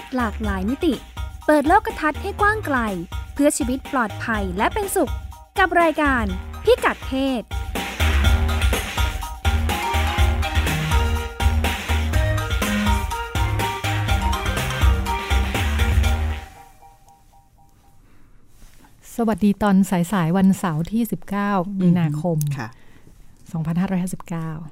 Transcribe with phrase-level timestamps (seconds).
[0.16, 0.94] หลากหลายมิติ
[1.46, 2.78] เปิดโลกทัศน์ให้กว้างไกล
[3.34, 5.12] เพื่อชีวิตปลอดภัยและเป็นสุข
[5.58, 6.24] กับรายการ
[6.64, 7.42] พิกัดเพศ
[19.16, 21.02] สวัสดีตอนสายๆวันเสาร์ที่
[21.42, 22.68] 19 มีนาคมค่ะ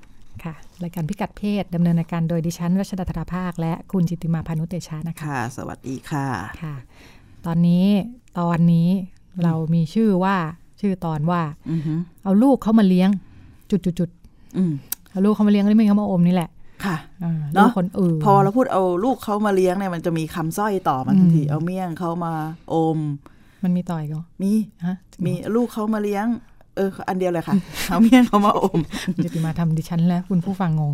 [0.00, 0.09] 2559
[0.44, 6.26] ค่ะรายการพิกัดเพศดำเนินรายการโดยดิฉันรัชดาธราภาค และคุณจิตติมาพานุเตชะนะคะค่ะ สวัสดีค่ะ
[6.62, 6.74] ค่ะ
[7.46, 7.86] ตอนนี้
[8.38, 8.88] ตอนนี้
[9.42, 10.36] เรามีชื่อว่า
[10.80, 11.94] ชื่อตอนว่าอือฮึ
[12.24, 13.10] เอาลูกเขามาเลี้ยง
[13.70, 14.10] จุดจุดจุด
[14.56, 16.50] อืมๆเอาลูกเขามาเลี้ยงแล้วไม่เขามาอมนี่แหละ
[16.84, 22.32] ค่ะอ่าเนอะลูกคนอื่นพอเราพูดเอาลูกเขามาเลี้ยงเนี่ยมันจะมีคำสร้อยต่อมาทันทีอืมเอาเมี่ยงเขามา
[22.72, 22.98] อม
[23.62, 24.52] มันมีต่อยก็มี
[24.86, 24.96] ฮะ
[25.27, 26.27] มีลูกเขามาเลี้ยง
[26.77, 27.55] เออ อันเดียวเลยค่ะ
[27.88, 28.80] เอาเมี่ยงเขามาอม
[29.23, 30.92] จิตติมาทำดิฉันและคุณผู้ฟังงง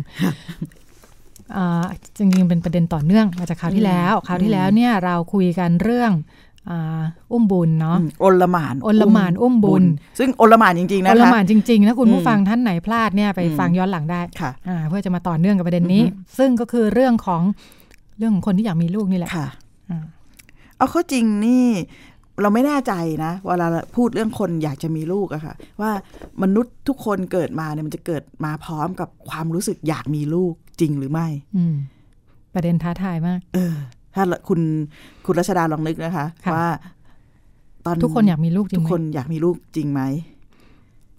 [1.55, 1.85] อ่า
[2.17, 6.11] จริงๆเป็นประเด็นต่อเนื่องมาจากคราวที่แล้วคราวที่แล้วเนี่ยเราคุยกันเรื่อง
[6.69, 7.01] อ่า
[7.31, 9.83] อุ้มบุญเนาะอลหมานอลหม่านอุ้มบุญ
[10.19, 17.41] ซึ่งอลหมานจริงๆนะอลคะหมานจริงๆนะคุณอืมผู้ฟังท่านไหนพลาดเนี่ยไปอืมฟังย้อนหลังได้ค่ะอ่าเพื่อจะมาต่อเนื่องกับประเด็นนี้อือฮึซึ่งก็คือเรื่องของ
[18.17, 19.47] เรื่องของคนที่อยากมีลูกนี่แหละค่ะ
[19.89, 20.03] อ่า
[20.77, 21.67] เอาเข้าจริงนี่
[22.41, 22.93] เราไม่แน่ใจ
[23.25, 25.91] นะเวลาพูดเรื่องคนอยากจะมีลูกอะค่ะ ว่า
[26.43, 31.75] มนุษย์ทุกคนเกิดมาเนี่ยมันจะเกิดมาพร้อมกับความรู้สึกอยากมีลูกจริงหรือไม่อืม
[32.53, 33.75] ประเด็นท้าทายมาก เออ
[34.15, 34.59] ถ้าคุณ
[35.25, 36.67] คุณรัชดาลองนึกนะคะค่ะว่า
[37.85, 40.01] ตอนทุกคนอยากมีลูกจริทุงกไหมคนอยากมีลูกจริงไหม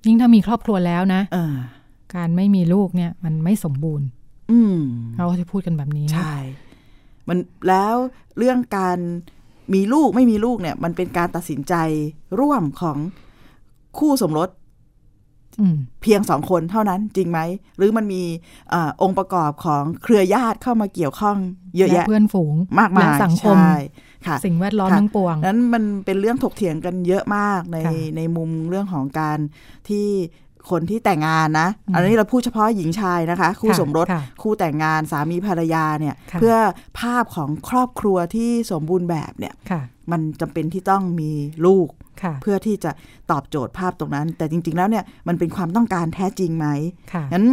[0.07, 1.55] ยิ่งถ้ามีครอบครัวแล้วนะเออ
[2.17, 4.07] การไม่มีลูกเนี่ย มันไม่สมบูรณ์
[4.51, 4.79] อืม
[5.17, 6.35] เราก็จะพูดกันแบบนี้ใช่
[7.29, 7.39] มัน
[7.69, 7.95] แล้ว
[8.39, 8.99] เรื่องการ
[9.75, 11.75] มีลูกไม่มีลูกเนี่ย มันเป็นการตัดสินใจ
[12.41, 12.97] ร่วมของ
[13.99, 14.49] คู่สมรส
[15.61, 17.41] อืมเพียงสองคนเท่านั้นจริงไหม
[17.77, 18.23] หรือมันมี
[18.73, 21.37] อาองค์ประกอบของเครือญาติเข้ามาเกี่ยวข้อง
[21.77, 23.75] เยอะและแยะเพื่อนฝูงมากมายและสังคมใช่
[24.27, 29.39] ค่ะสิ่งแวดล้อมค่ะทั้งปวง นั้นมันเป็นเรื่องถกเถียงกันเยอะมากในค่ะในมุมเรื่องของการ
[29.89, 30.09] ที่
[30.71, 36.55] คนที่แต่งงานนะอืมอันนี้เราพูดเฉพาะหญิงชายนะคะ คู่ค่ะสมรสค่ะคู่แต่งงานสามีภรรยาเนี่ยค่ะเพื่อ
[37.01, 39.81] ภาพของครอบครัวที่สมบูรณ์แบบเนี่ยค่ะ
[40.11, 41.31] มันจำเป็นที่ต้องมี
[41.67, 41.89] ลูก
[42.23, 42.91] ค่ะเพื่อที่จะ
[43.31, 46.67] ตอบโจทย์ภาพตรงนั้น แต่จริง ๆ แล้วเนี่ยมันเป็นความต้องการแท้จริงไหม
[47.13, 47.47] ค่ะงั้น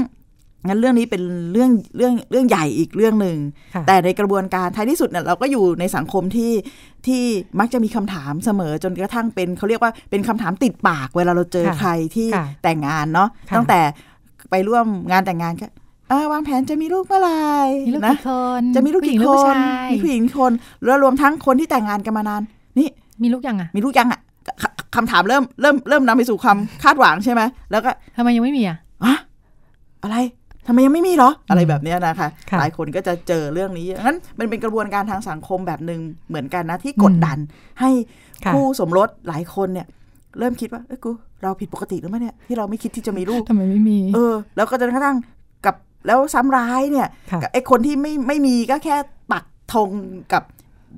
[0.68, 1.22] งั้นเรื่องนี้เป็น
[1.54, 3.38] เรื่องเรื่องเรื่องใหญ่อีกเรื่องหนึ่ง
[3.76, 6.52] ค่ะแต่ในกระบวนการท้ายที่สุดเนี่ยเราก็อยู่ในสังคมที่
[7.08, 7.24] ที่
[7.60, 13.80] มักจะมีคำถามเสมอจนกระทั่งเป็นเขาเรียกว่าเป็นคำถามติดปากเวลาเราเจอค่ะใครที่ค่ะแต่งงานเนาะค่ะตั้งแต่
[14.50, 15.68] ไปร่วมงานแต่งงานก็
[16.12, 17.38] อ่าวางแผนจะมีลูกเมื่อไหร่
[17.88, 20.52] มีลูกนะกี่คนจะมีลูกผู้หญิกี่งหรือคผู้นชายมีผู้หญิงกี่คน
[20.86, 22.42] แล้วรวมทั้งคนที่แต่งงานกันมานาน
[22.80, 22.88] นี่
[23.24, 24.20] มีลูกยังอะมีลูกยังอะ
[24.62, 24.64] ค
[24.96, 29.16] คำถามเริ่มเริ่มเริ่มนำไปสู่ความคาดหวังใช่ไหมแล้วก็ทำไมยังไม่มีอะอะ
[30.04, 30.18] อะไร
[30.68, 37.38] ทำไมยังไม่มีเหรอ อะไรแบบเนี้ยนะคะค่ะหลายคนก็จะเจอเรื่องนี้งั้นมันเป็นกระบวนการทางสังคมแบบหนึ่งเหมือนกันนะ ที่กดดัน
[37.80, 37.90] ให้
[38.46, 39.88] ค่ะคู่สมรสหลายคนเนี่ย
[40.40, 41.12] เริ่มคิดว่าเอ้ยกู
[41.44, 45.18] เราผิดปกติหรือไม่เนี่ยที่เราไม่คิดที่จะมีลูกทำไมไม่มีเออ แล้วก็จะกระทั่ง
[45.66, 45.76] กับ
[46.08, 48.96] แล้วซ้ำร้ายเนี่ยค่ะกับไอ้คนที่ไม่ไม่มีก็แค่
[49.32, 49.90] ปักธง
[50.34, 50.44] กับ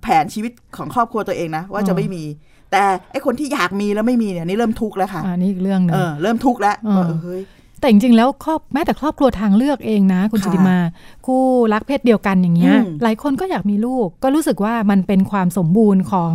[0.01, 2.23] แผนชีวิตของครอบครัวตัวเองนะ ว่าจะไม่มี
[2.71, 7.41] แต่ไอ้คนที่อยากมีแล้วไม่มีเนี่ยนี่เริ่มทุกข์แล้วค่ะอ่านี่อีกเรื่องหนึงเออเริ่มทุกข์แล้วเออว่าเออเฮ้ย
[7.79, 10.77] แต่จริงๆแล้วครอบแม้แต่ครอบครัวทางเลือกเองนะ คุณค่ะจิติมา
[11.25, 11.41] คู่
[11.73, 16.31] รักเพศเดียวกันอย่างเงี้ยอืมหลายคนก็อยากมีลูก ก็รู้สึกว่ามันเป็นความสมบูรณ์ของ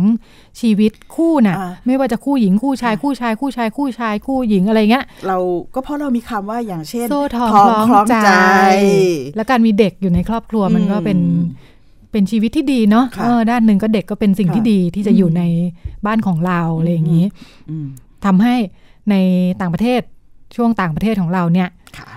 [0.59, 5.37] ชีวิตคู่น่ะอ่าไม่ว่าจะคู่หญิงคู่ชายคู่ชาย คู่ชาย คู่ชาย คู่หญิงอะไรเงี้ยเรา
[5.75, 8.29] ก็เพราะเรามีคำว่าอย่างเช่นโซ่ทองทองคคล้ล้อองงใจใจ
[9.35, 11.71] แล้วการมีเด็กอยู่ในครอบครัวมันก็เป็นอืม
[12.11, 15.41] เป็นชีวิตที่ดีเนาะค่ะเออด้านหนึ่งก็เด็กก็เป็นสิ่งค่ะที่ดีที่จะอยู่ใน
[16.05, 17.25] บ้านของเราอะไรอย่างนี้
[17.69, 17.87] อืม
[18.25, 18.55] ทำให้
[19.09, 19.15] ใน
[19.61, 20.01] ต่างประเทศ
[20.55, 22.07] ช่วงต่างประเทศของเราเนี่ยค่ะ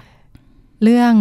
[0.82, 1.14] เรื่อง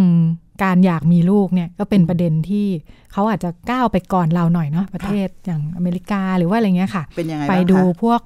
[0.64, 2.68] การอยากมีลูกเนี่ยก็เป็นประเด็นที่
[3.12, 8.22] เขาอาจจะก้าวไปก่อนเราหน่อยเนาะประเทศอย่างอเมริกาหรือว่าอะไรเงี้ยค่ะเป็นยังไงไปบ้างคะดูพวก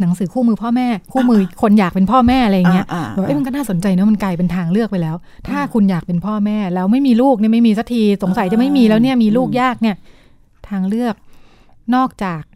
[0.00, 5.16] หนังสือคู่มือพ่อแม่ คู่มือคนอยากเป็นพ่อแม่อะไรเงี้ยอ่าบอกเอ้ยมันก็น่าสนใจเนอะมันกลายเป็นทางเลือกไปแล้ว
[5.48, 9.96] ถ้าคุณอยากเป็นพ่อแม่ แล้วไม่มีลูกเนี่ยไม่มีสักทีสงสัยจะไม่มีแล้วเนี่ยมีลูกยากเนี่ย
[10.68, 11.14] ทางเลือก
[11.94, 12.55] นอกจากอ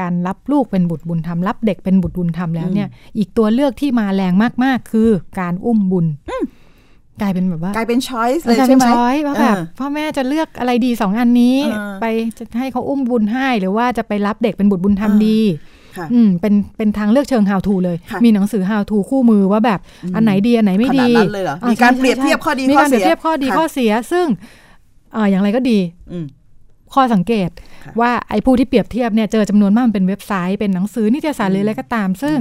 [0.00, 2.88] การรับลูกเป็นบุตรบุญธรรมรับเด็กเป็นบุตรบุญธรรมแล้วเนี่ย
[3.18, 4.32] อีกตัวเลือกที่มาแรง
[4.64, 5.08] มากๆ คือ
[5.40, 6.06] การอุ้มบุญ
[7.20, 12.04] กลายเป็นแบบว่ากลายเป็นช้อยส์เอเลอยกลายใช่เป็นไหมช้อยว่าแบบเออพ่อแม่จะเลือกอะไรดีสองอันนี้เออไป
[12.38, 15.40] จะให้เขาอุ้มบุญให้ หรือว่าจะไปรับเด็กเป็นบุตรบุญธรรมเออดี
[15.96, 19.80] ค่ะอืมเป็นเป็นทางเลือกเชิง how to เลยค่ะมีหนังสือ how to คู่มือว่าแบบ
[20.14, 24.26] อันไหนดีอันไหนไม่ขดีนาดนั้นเลยเหรออ่มีการใช่เปรียบใช่เทียบข้อดีมีข้อการเปรียบเสียเทียบข้อดีค่ะข้อเสียซึ่ง
[25.12, 25.78] เอ่ออย่างไรก็ดี
[26.12, 26.24] อืม
[26.94, 27.50] ข้อสังเกต
[27.84, 32.36] ค่ะว่าไอ้ผู้ที่เปรียบเทียบเนี่ยเจอจำนวนมากมันเป็นเว็บไซต์เป็นหนังสือนิตยสารหรืออะไรก็ตาม ซึ่ง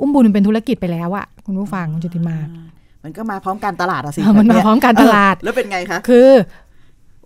[0.00, 2.36] อุ้มบุญมันเป็นธุรกิจไปแล้วอะคุณผู้ฟังคุณจุติมา
[3.04, 6.30] มันก็มาพร้อมการตลาดอะสิเออมันมาแบบเยพร้อมการตลาดเออแล้วเป็นไงคะคือ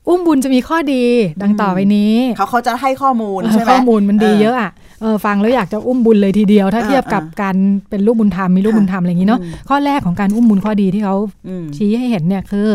[0.09, 1.05] อุ้มบุญจะมีข้อดี
[1.43, 7.57] ดังต่อไปนี้เขาเขาจะให้ข้อมูลใช่ไหมข้อมูลมันดีเยอะอะเออฟังแล้วอยากจะอุ้มบุญเลยทีเดียว ถ้าอ่าเทียบกับอ่าการ
[7.91, 11.17] เป็นลูกบุญธรรมมีลูกค่ะบุญธรรมอะไรอย่างนี้เนาะอืมข้อแรกของการอุ้มบุญข้อดีที่เขา
[11.49, 12.69] อืมชี้ให้เห็นเนี่ยคือ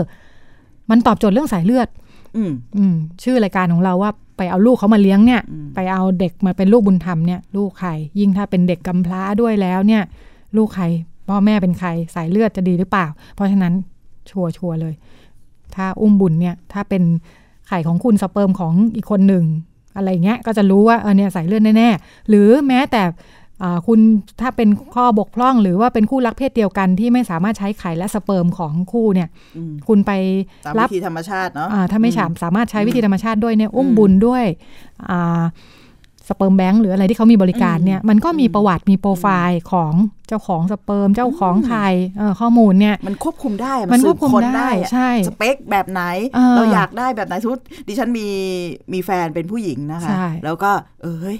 [0.89, 1.87] มันตอบโจทย์เรื่องสายเลือด
[2.35, 7.89] อืมอืมชื่อรายการของเราว่าไปเอาลูกเขามาเลี้ยงเนี่ยอืมไปเอาเด็กมาเป็นลูกบุญธรรมเนี่ย ลูกใคร
[8.19, 10.03] ยิ่งถ้าเป็นเด็กกำพร้าด้วยแล้วเนี่ย
[10.57, 10.85] ลูกใคร
[11.27, 13.73] พ่อแม่เป็นใครสายเลือดจะดีหรือเปล่า เพราะฉะนั้น
[14.29, 14.93] ชัวร์ชัวร์เลย
[15.75, 17.03] ถ้าอุ้มบุญเนี่ย ถ้าเป็น
[17.67, 19.45] ไข่ของคุณสเปิร์มของอีกคนหนึ่ง
[19.95, 23.11] อะไรเงี้ยก็จะรู้ว่าเออเนี่ยสายเลือดแน่ๆหรือแม้แต่อ่า
[23.87, 23.99] คุณ
[24.41, 30.11] ถ้าเป็นข้อบกพร่องหรือว่าเป็นคู่รักเพศเดียวกันที่ไม่สามารถใช้ไข่และสเปิร์มของคู่เนี่ยอืมคุณไป
[30.65, 34.45] ตามรัวิบธีธรรมชาติเนาะอ่าถ้าไม่สามสามารถใช้วิธีธรรมชาติด้วยเนี่ยอุ้มบุญด้วย
[35.09, 35.43] อ่า
[36.29, 39.93] สเปิร์มแบงค์หรืออะไรที่เขามีบริการเนี่ยมันก็มีประวัติมีโปรไฟล์ของ
[40.27, 41.87] เจ้าของสเปิร์มเจ้าของไข่
[42.17, 46.01] เอ่อข้อมูลเนี่ยมันควบคุมได้มันสืควบคุมค้นได้อะใช่สเปคแบบไหน
[46.35, 48.27] เออเราอยากได้แบบไหนสมมติดิฉันมี
[48.93, 50.71] มีแฟนเป็นผู้หญิงนะคะใช่แล้วก็
[51.01, 51.37] เออเฮ้ย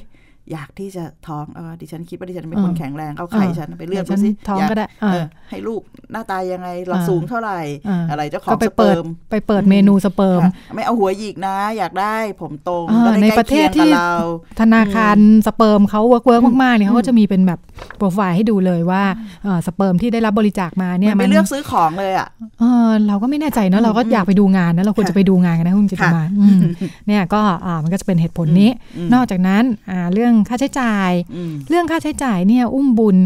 [0.52, 5.82] อยากที่จะท้องเออดิฉันคิดว่าดิฉันเป็นคนเออแข็งแรงเอาไข่เออฉันไปเลือกเดี๋ยวดูสิฉันท้องยาก็ได้เอเอออให้ลูก
[6.12, 14.14] หน้าตายังไงหลักเออสูงเท่าไหร่เออออะไรเจ้าขอก็งไปสเปิเปิดร์มไปเปิดเมนูสเปิร์มค่ะไม่เอาหัวหยิกนะ อยากได้ผมตรงเออก็ได้ในใกล้ประเทเคีศยงที่กับเรา
[14.60, 15.18] ธนาคาร
[15.48, 17.60] สเปิร์มเขาเวิร์กเวิร์กมากๆเนี่ยเขาก็จะมีเป็นแบบ
[17.98, 19.04] โปรไฟล์ให้ดูเลยว่า
[19.44, 22.28] เอ่อสเปิร์มที่ได้รับบริจาคมาเนี่ยมันไปเลือกซื้อของเลยอะ
[22.60, 26.60] เออเราก็ไม่แน่ใจเนอะเราก็อยากไปดูงานนะเราควรค่ะจะไปดูงานกันนะคุณจิตติมาค่ะอืม
[27.08, 33.18] เนี่ยก็อ่ามันก็จะเป็นเหตุผลนี้อืมนอกจากนั้นอ่าเรื่องค่าใช้จ่ายอืมเรื่องค่าใช้จ่ายเนี่ยอุ้มบุญ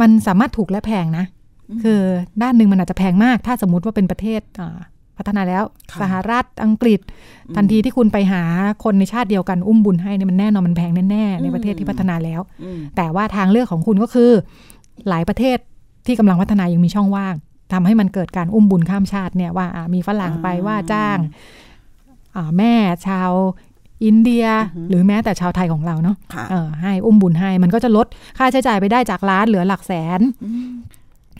[0.00, 1.24] มันสามารถถูกและแพงนะ
[1.82, 2.00] คือ
[2.42, 4.78] ด้านหนึ่งมันอาจจะแพงมาก ถ้าสมมุติว่าเป็นประเทศอ่า
[5.18, 7.00] พัฒนาแล้วค่ะสหรัฐอังกฤษ
[7.56, 8.42] ทันทีที่คุณไปหา
[8.84, 14.30] คนในชาติเดียวกันอุ้มบุญให้เนี่ยมันแน่นอนมันแพงแน่ๆในประเทศที่พัฒนาแล้วอืมแต่ว่าทางเลือกของคุณก็คือ
[15.08, 15.58] หลายประเทศ
[16.06, 17.34] ที่กำลังพัฒนายังมีช่องว่าง
[17.72, 21.18] ทำให้มันเกิดการอุ้มบุญข้ามชาติเนี่ยว่าอ่ามีฝรั่งไปว่าจ้าง
[22.36, 22.74] อ่าแม่
[23.06, 23.30] ชาว
[24.04, 24.44] อินเดีย
[24.88, 28.06] หรือแม้แต่ชาวไทยของเราเนาะค่ะเออให้อุ้มบุญให้มันก็จะลด
[28.38, 30.20] ค่าใช้จ่ายไปได้จากล้านเหลือหลักแสน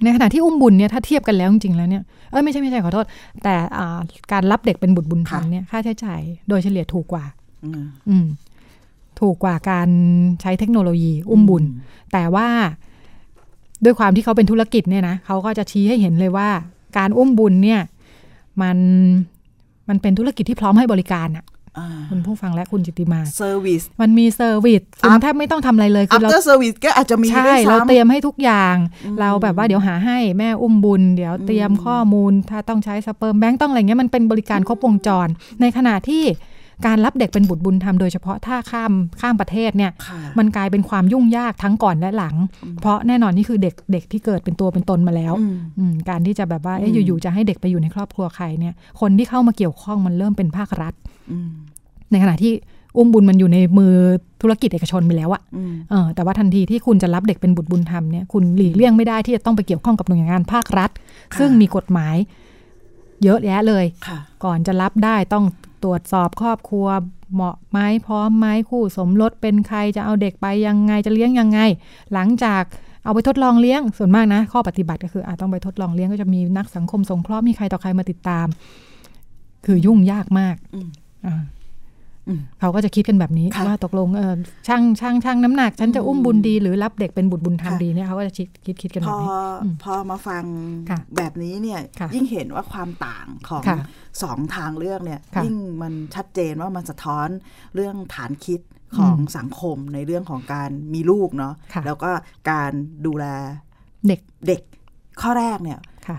[0.02, 3.06] ในขณะที่อุ้มบุญเนี่ยถ้าเทียบกันแล้วจริงๆแล้วเนี่ยเอ้ยไม่ใช่ไม่ใช่ขอโทษ
[3.42, 3.98] แต่อ่า
[4.32, 7.24] การรับเด็กเป็นบุตรบุญธรรมค่ะเนี่ยค่าใช้จ่ายโดยเฉลี่ยถูกกว่า
[7.64, 8.26] อืมอืม
[9.20, 9.88] ถูกกว่าการ
[10.40, 11.64] ใช้เทคโนโลยีอุ้มบุญ
[12.12, 12.48] แต่ว่า
[13.84, 16.48] ด้วยความที่เขาเป็นธุรกิจเนี่ยนะเขาก็จะชี้ให้เห็นเลยว่า
[16.98, 17.80] การอุ้มบุญเนี่ย
[18.62, 18.78] มัน
[19.88, 21.51] มันเป็นธุรกิจที่พร้อมให้บริการอะอ่า
[22.10, 35.28] คุณผู้ฟังและคุณจิตติมา service มันมี service คุณ Up- แทบไม่ต้องทำอะไรเลยคือเรา after service ก็อาจจะมีใช่ด้วยเราซ้ำเตรียมให้ทุกอย่างอืมเราแบบว่าเดี๋ยวหาให้แม่อุ้มบุญ เดี๋ยวเตรียมข้อมูล ถ้าต้องใช้ sperm bank ต้องอะไรเงี้ยมันเป็นบริการครบวงจร
[35.60, 36.24] ในขณะที่
[36.86, 42.34] การรับเด็กเป็นบุตรบุญธรรมโดยเฉพาะถ้าข้ามข้ามประเทศเนี่ยค่ะมันกลายเป็นความยุ่งยากทั้งก่อนและหลัง
[42.80, 50.94] เพราะแน่นอนนี่คือเด็กเด็กที่เกิดเป็นตัวเป็นตนมาแล้วอืมอืมการที่จะแบบว่าเอ๊ะอืมอยู่ๆจะให้เด็กไปอยู่ในครอบครัวใครเนี่ย คนที่เข้ามาเกี่ยวข้องมันเริ่มเป็นภาครัฐ
[51.32, 51.50] อืม
[52.10, 52.52] ในขณะที่
[52.96, 53.94] อุ้มบุญมันอยู่ในมือ
[54.42, 60.90] ธุรกิจเอกชนไปแล้วอะอืมเออแต่ว่าทันทีที่คุณจะรับเด็กเป็นบุตรบุญธรรมเนี่ยคุณหลีกเลี่ยงไม่ได้ที่จะต้องไปเกี่ยวข้องกับหน่วยงานภาครัฐ
[61.38, 62.16] ซึ่งมีกฎหมาย
[63.22, 65.44] เยอะแยะเลยค่ะก่อนจะรับได้ต้อง
[65.84, 66.86] ตรวจสอบครอบครัว
[67.34, 71.60] เหมาะไหมพร้อมไหมคู่สมรสเป็นใครจะเอาเด็กไปยังไงจะเลี้ยงยังไง
[72.12, 72.62] หลังจาก
[73.04, 78.46] เอาไปทดลองเลี้ยงส่วนมากนะ ข้อปฏิบัติก็คืออาต้องไปทดลองเลี้ยงก็จะมีนักสังคมสงเคราะห์มีใครต่อใครมาติดตาม
[79.66, 80.88] คือยุ่งยากมากอืม
[81.26, 81.44] อ่าอืม
[82.60, 84.34] เขาก็จะคิดกันแบบนี้ค่ะว่าตกลงเออ
[84.68, 89.28] ช่างช่างช่างน้ำหนัก ฉันจะอุ้มบุญดีหรือรับเด็กเป็นบุตรบุญธรรมค่ะดีเนี่ยเขาก็จะคิดคิดคิดกันพแบอบนี้
[89.62, 90.44] อืมพอมาฟัง
[90.90, 93.76] ค่ะแบบนี้เนี่ยค่ะยิ่งเห็นว่าความต่างของค่ะ
[94.22, 97.28] สองทางเลือกเนี่ยค่ะยิ่งมันชัดเจนว่ามันสะท้อน
[97.74, 98.60] เรื่องฐานคิด
[98.96, 102.10] ของอืมสังคมในเรื่องของการมีลูกเนาะค่ะแล้วก็
[102.50, 102.72] การ
[103.06, 103.24] ดูแล
[104.08, 104.60] เด็กเด็ก
[105.20, 106.18] ข้อแรกเนี่ยค่ะ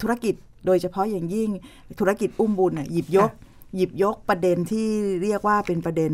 [0.00, 0.34] ธุรกิจ
[0.66, 1.50] โดยเฉพาะอย่างยิ่ง
[1.98, 3.30] ธุรกิจอุ้มบุญเนี่ยหยิบยก
[3.76, 4.88] หยิบยกประเด็นที่
[5.22, 6.12] เรียกว่าเป็นประเด็น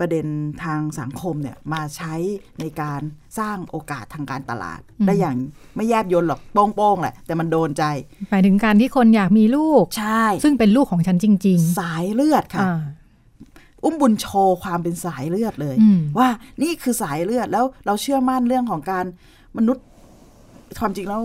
[0.00, 0.26] ประเด็น
[0.64, 2.14] ทางสังคมเนี่ยมาใช้
[2.60, 3.00] ในการ
[3.38, 5.36] สร้างโอกาสทางการตลาดอืมได้อย่าง
[5.76, 7.84] ไม่แยบยนหรอกโป้งๆแหละ แต่มันโดนใจ
[8.30, 12.80] หมายถึงการที่คนอยากมีลูกใช่ ซึ่งเป็นลูกของฉันจริงสายเลือดๆค่ะอ่า
[13.84, 16.28] อุ้มบุญโชว์ความเป็นสายเลือดเลยอืมว่า
[16.62, 19.04] นี่คือสายเลือดแล้วเราเชื่อมั่นเรื่องของการ
[19.56, 19.84] มนุษย์
[20.80, 21.22] ความจริงแล้ว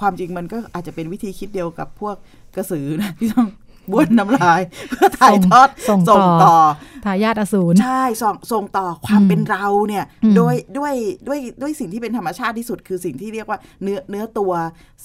[0.00, 2.16] ความจริงมันก็อาจจะเป็นวิธีคิดเดียวกับพวก
[2.56, 3.48] กระสือนะที่ต้อง
[3.90, 4.60] บ้วนน้ำลาย
[4.90, 10.94] เพื่อถ่ายทอดส่งส่งต่ต่ออทายาทอสูรใช่ส่งส่งต่อความอืมเป็นเราเนี่ยอืมโดยด้วย
[11.28, 14.52] ด้วยด้วยสิ่งที่เป็นธรรมชาติที่สุด คือสิ่งที่เรียกว่าเนื้อเนื้อตัว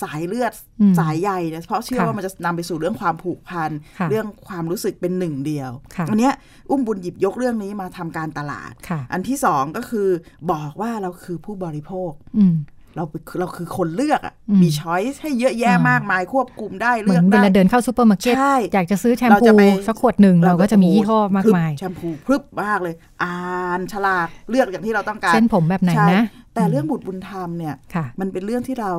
[0.02, 6.34] สายเลือดอืมสายใยเนี่ยเพราะเชื่อค่ะว่ามันจะนำไปสู่เรื่องความผูกพันค่ะเรื่องความรู้สึกเป็นหนึ่งเดียวค่ะอันเนี้ย
[6.70, 10.08] อุ้มบุญหยิบยกเรื่องนี้มาทำการตลาดค่ะอันที่สองก็คือ
[10.52, 12.56] บอกว่าเราคือผู้บริโภคอืม
[12.96, 13.04] เรา
[13.40, 23.36] เราคือคนเลือกอะอืมมีช้อยส์ให้เยอะแยะอ่ามมากมายควบคุมได้เหมืเลืออนกเวได้ลาเดินเข้าซูเปอร์มาร์เก็ตใช่อยากจะซื้อแชมเราพูจะไปสักขวดหนึ่งเราก็จะมียี่ห้อมากมายแชมพูพรึบมากเลย อ่า
[23.78, 26.24] นฉลากเลือกอย่างที่เราต้องการเส้นผมแบบไหนใช่นะ
[26.54, 28.92] แต่เรื่องบุตรบุญธรรมเนี่ยค่ะมันเป็นเรื่องที่เรา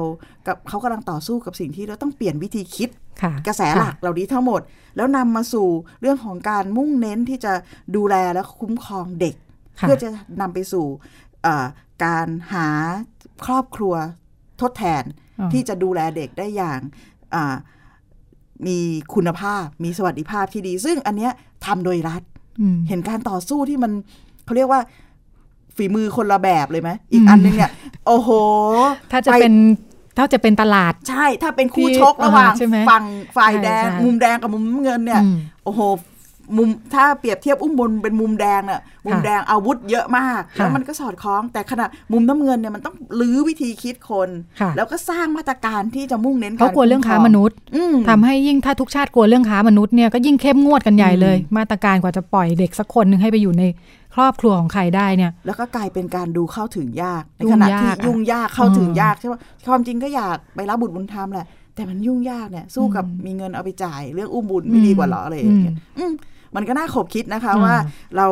[0.46, 2.88] กับเขากำลังต่อสู้กับสิ่งที่เราต้องเปลี่ยนวิธีคิด
[3.22, 4.60] ค่ะกระแสหลักเหล่านี้ทั้งหมด
[4.96, 5.68] แล้วนำมาสู่
[6.00, 7.52] เรื่องของการมุ่งเน้นที่จะ
[7.96, 9.34] ดูแลและคุ้มครองเด็ก
[9.80, 10.08] ค่ะเพื่อจะ
[10.40, 11.25] นำไปสู่เอ่อ
[12.04, 12.68] การหา
[13.46, 13.94] ครอบครัว
[14.60, 15.04] ทดแทน
[15.40, 16.80] อ๋อที่จะดูแลเด็กได้อย่าง
[17.34, 17.54] อ่า
[18.66, 18.78] มี
[19.14, 21.32] คุณภาพมีสวัสดิภาพที่ดี ซึ่งอันเนี้ย
[21.66, 22.22] ทำโดยรัฐ
[22.60, 23.92] อืมเห็นการต่อสู้ที่มัน
[24.44, 24.80] เขาเรียกว่า
[25.76, 27.70] ฝีมือคนละแบบเลยไหมอีกอืมอันนึงเนี่ย
[28.06, 28.30] โอ้โห
[29.12, 29.54] ถ้าจะไปเป็น
[30.18, 33.04] ถ้าจะเป็นตลาดใช่ ถ้าเป็นคู่ที่ชกระหว่างอ่าใช่ไหมฝั่ง
[33.36, 35.80] ฝ่ายแดงใช่ใช่มุมแดงกับมุมน้ำเงินเนี่ยอืมโอ้โห
[36.56, 44.28] มุมถ้าเปรียบเทียบอุ้มบนเป็นมุมแดงเนี่ยมุมแดงอาวุธเยอะมากค่ะแล้วมันก็สอดคล้อง แต่ขณะมุมน้ำเงินเนี่ยมันต้องลื้อวิธีคิดคน
[44.60, 53.64] ค่ะแล้วก็สร้างมาตรการที่จะมุ่งเน้นเขากลัวเรื่องค้ามนุษย์อืมทำให้ยิ่งถ้าทุกชาติกลัวเรื่องค้ามนุษย์เนี่ยก็ยิ่งเข้มงวดกันใหญ่เลย มาตรการกว่าจะปล่อยเด็กสักคนหนึ่งให้ไปอยู่ใน
[54.14, 59.34] ครอบครัวของใครได้เนี่ย แล้วก็กลายเป็นการดูเข้าถึงยากในยุ่งขณะยากที่อะยุ่งยากเข้าถึงอืมยากใช่ไหม
[59.70, 66.04] ความจริงก็อยากไปรับบุตรบุญธรรมแหละแต่มันยุ่งยากเนี่ยสู้กับมีเงินเอาไปจ่าย เรื่องอุ้มบุญไม่ดีกว่าเหรออะไรอย่างเงี้ยอื
[66.56, 67.76] มมันก็น่าขบคิดนะคะอืมว่า
[68.16, 68.26] เรา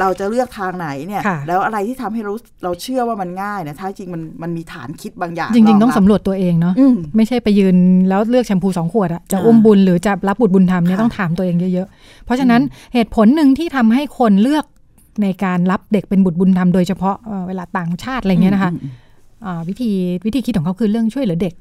[0.00, 7.76] เราจะเลือกทางไหนเนี่ยค่ะแล้วอะไรที่ทำให้รู้เราเชื่อว่ามันง่ายเนี่ยท้ายจริงมันมันมีฐานคิดบางอย่าง จริง ๆ ต้องบสำรวจตัวเองเนาะอืมไม่ใช่ไปยืน
[8.08, 12.62] แล้วเลือกแชมพูสองขวดอะจะอ่าอุ้มบุญหรือจะรับบุตรบุญธรรมเนี่ยค่ะต้องถามตัวเองเยอะๆ เพราะฉะนั้น
[12.94, 14.64] เหตุผลหนึ่งที่ทำให้คนเลือก
[15.22, 18.92] ในการรับเด็กเป็นบุตรบุญธรรมโดยเฉพาะเอ่อเวลาต่างชาติอะไรเงี้ยนะคะอืมอืม
[19.46, 19.90] อ่าวิธี
[20.26, 21.54] วิธีคิดของเขาคือเรื่องช่วยเหลือเด็ก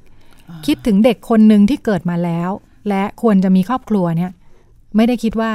[0.50, 2.50] อ่าคิดถึงเด็กคนหนึ่งที่เกิดมาแล้ว
[2.90, 4.32] และควรจะมีครอบครัวเนี่ย
[4.96, 5.52] ไม่ได้คิดว่า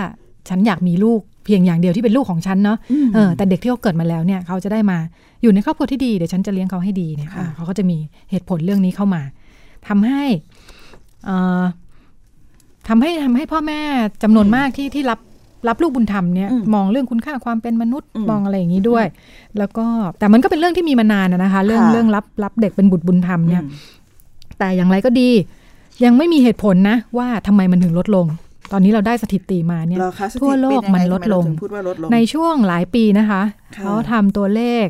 [0.48, 4.98] ฉันอยากมีลูกเพียงอย่างเดียวที่เป็นลูกของฉันเนาะอืมเออแต่เด็กที่เขาเกิดมาแล้วเนี่ยเขาจะได้มา
[5.42, 7.96] อยู่ในครอบครัวที่ดีเดี๋ยวฉันจะเลี้ยงเขาให้ดีเนี่ยค่ะอ่าเขาก็จะมี
[8.30, 9.22] เหตุผลเรื่องนี้เข้ามา
[9.88, 10.22] ทำให้
[11.24, 11.62] เอ่อ
[12.88, 13.80] ทำให้ทำให้พ่อแม่
[14.22, 15.20] จำนวนมากที่ที่รับ
[15.68, 19.06] รับลูกบุญธรรมเนี่ยอืมมองเรื่องคุณค่าความเป็นมนุษย์อืมมองอะไรอย่างนี้ด้วย
[19.58, 19.86] แล้วก็
[20.18, 23.70] แต่มันก็เป็นเรื่องที่มีมานานอะนะคะ เรื่องค่ะเรื่องรับรับเด็กเป็นบุตรบุญธรรมเนี่ยอืม
[24.58, 25.30] แต่อย่างไรก็ดี
[26.04, 28.26] ยังไม่มีเหตุผลนะ ว่าทำไมมันถึงลดลง
[28.72, 33.42] ตอนนี้เราได้สถิติมาเนี่ยเหรอคะสถิติทั่วโลกเป็นยังไงมันลดทำไเราลงถึพูดว่าลดลง ในช่วงหลายปีนะคะ
[33.76, 34.86] ค่ะเขาทำตัวเลข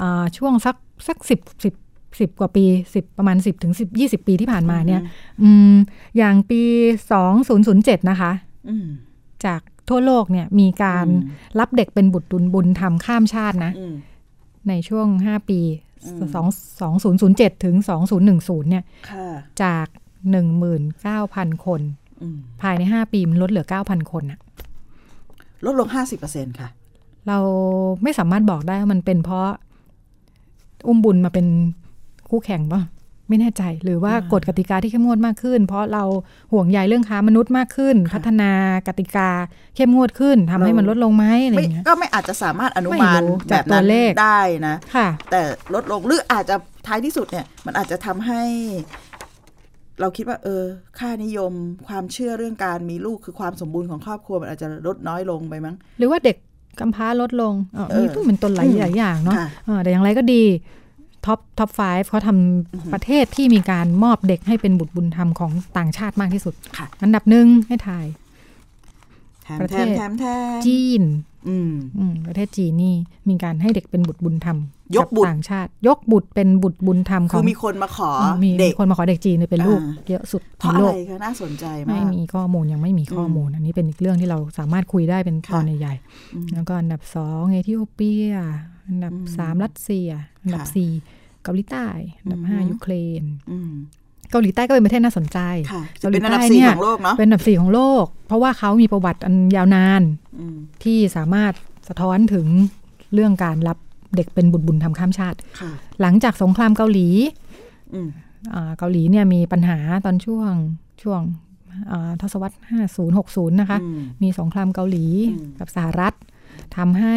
[0.00, 0.76] อ่าช่วงสัก
[1.08, 1.74] สักสิบสิบ
[2.20, 2.64] สิบกว่าปี
[2.94, 5.00] สิบประมาณสิบถึงสิบยี่สิบปีที่ผ่านมาเนี่ย
[5.42, 5.74] อืม
[6.16, 6.62] อย่างปี
[7.12, 8.32] สองศูนย์ศูนย์เจ็ดนะคะ
[8.68, 8.86] อืม
[9.44, 13.94] จากทั่วโลกเนี่ยมีการอืมรับเด็กเป็นบุตรบุญบุญทำข้ามชาตินะอืม
[14.68, 15.60] ในช่วงห้าปี
[16.04, 16.46] อืมสอง
[16.80, 19.28] สองศูนย์ศูนย์เจ็ดถึงสองศูนย์หนึ่งศูนย์เนี่ยค่ะ
[19.62, 19.86] จาก
[20.30, 22.03] หนึ่งหมื่นเก้าพันคนอืม
[22.62, 24.38] ภายในห้าปีมันลดเหลือเก้าพันคนอะ
[25.64, 26.68] ลดลงห้าสิบเปอร์เซ็นค่ะ
[27.28, 27.38] เรา
[28.02, 29.48] ไม่สามารถบอกได้ว่ามันเป็นเพราะ
[30.86, 31.46] อุ้มบุญมาเป็น
[32.30, 32.82] คู่แข่งป่ะ
[33.28, 36.04] ไม่แน่ใจ หรือว่าอ่ากฎกติกาที่เข้มงวดมากขึ้น เพราะเรา
[36.52, 38.50] ห่วงใยเรื่องค้ามนุษย์มากขึ้นค่ะพัฒนา
[38.88, 39.28] กติกา
[39.76, 45.40] เข้มงวดขึ้นทำให้เรามัมันลดลงไหมอะไรอไม่ย่างเงี้ยก็ไม่อาจจะสามารถอนุไม่มานรู้แบจากบตันั้วนเลขได้นะค่ะ แต่
[45.74, 48.42] ลดลงหรืออาจจะท้ายที่สุดเนี่ย มันอาจจะทำให้
[50.00, 50.62] เราคิดว่าเออ
[50.98, 51.52] ค่านิยม
[51.88, 56.36] ความเชื่อเรื่องการมีลูกคือความสมบูรณ์ของครอบครัวมันอาจจะลดน้อยลงไปมั้ง หรือว่าเด็ก
[56.80, 60.42] กำพร้าลดลงเออเออมีต้องเป็นต้นหลายอืมหลายอย่างเนาะค่ะเออแต่อย่างไรก็ดี
[61.26, 68.23] ท็อปท็อปไฟเขาทำประเทศที่มีการมอบเด็กให้เป็นบุตรบุญธรรมของต่างชาติมากที่สุดค่ะอันดับหนึ่งให้ถ่ายแถม
[69.60, 70.24] ประแถเทศมแถมแถ
[70.58, 71.02] มจีน
[71.48, 72.94] อืมอืมประเทศจีนนี่
[73.28, 74.58] มีการให้เด็กเป็นบุตรบุญธรรม
[74.96, 78.10] ยกบุตรต่างชาติ ยกบุตรเป็นบุตรบุญธรรมขคือองมีคนมาขอ
[78.44, 85.94] มีเด็กคนมาขอเด็กจีนเลยเป็นลูกอ่าเยอะสุดเพราะในอะโลไรกคะน่าสนใจไม่มากมีข้อมูลยังไม่มีข้อมูล อันนี้เป็นอีกเรื่องที่เราสามารถคุยได้เป็นตอนใหญ่
[86.34, 88.34] อืมๆแล้วก็อันดับสองเอธิโอเปีย
[88.88, 90.10] อันดับอืมสามรัสเซีย
[90.42, 90.90] อันดับค่ะสี่
[91.42, 91.86] เกาหลีใต้
[92.20, 93.72] อันดับห้าอือฮึยูเครนอืม
[94.30, 95.38] เกาหลีใต้ก็เป็นประเทศน่าสนใจ
[95.72, 100.02] ค่ะจะเกาหลีเป็นอันดับใต้สี่เนี่ยของโลกเนาะเป็นอันดับสี่ของโลก เพราะว่าเขามีประวัติอันยาวนาน
[100.38, 101.52] อืมที่สามารถ
[101.88, 102.46] สะท้อนถึง
[103.14, 103.78] เรื่องการรับ
[104.16, 107.08] เด็กเป็นบุตรบุญธรรมข้ามชาติค่ะหลังจากสงครามเกาหลี
[107.94, 108.08] อืม
[108.54, 110.52] อ่าเกาหลีเนี่ยมีปัญหาตอนช่วง
[111.02, 111.20] ช่วง
[111.90, 112.56] อ่าทศวรรษ
[112.94, 115.04] 50 60 นะคะอืมมีสงครามเกาหลี
[115.34, 116.14] อืมกับสหรัฐ
[116.76, 117.16] ทำให้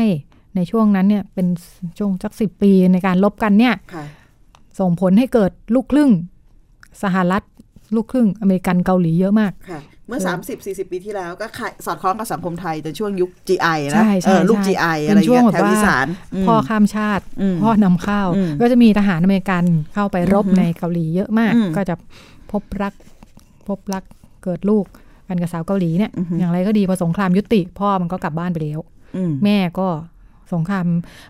[0.55, 1.47] ในช่วงนั้นเนี่ยเป็น
[1.97, 4.05] ช่วงสักสิบปีในการลบกันเนี่ยค่ะ
[4.79, 6.11] ส่งผลให้เกิดลูกครึ่ง
[7.03, 7.43] สหรัฐ
[7.95, 16.07] ลูกครึ่งอเมริกันเกาหลีเยอะมากค่ะเมื่อ 30 40 ปีที่แล้วก็ขายสอดคล้องกับสังคมไทยในช่วงยุค GI นะใช่ใช่เออลูกใช่ GI เป็นอะไรช่วงเงี้ยแบบแถวว่าอีสาน
[16.47, 19.63] พ่อข้ามชาติอืมพ่อนำเข้าอืมก็จะมีทหารอเมริกัน
[19.93, 21.95] เข้าไปรบอือฮึในเกาหลีเยอะมากอืมก็จะ
[22.51, 22.93] พบรัก
[23.67, 24.03] พบรัก
[24.43, 24.85] เกิดลูก
[25.27, 28.79] กันกับสาวเกาหลีเนี่ยอือฮึอย่างไรก็ดีพอสงครามยุติ พ่อมันก็กลับบ้านไปแล้ว
[29.15, 29.87] อืมแม่ก็
[30.53, 30.85] สงคราม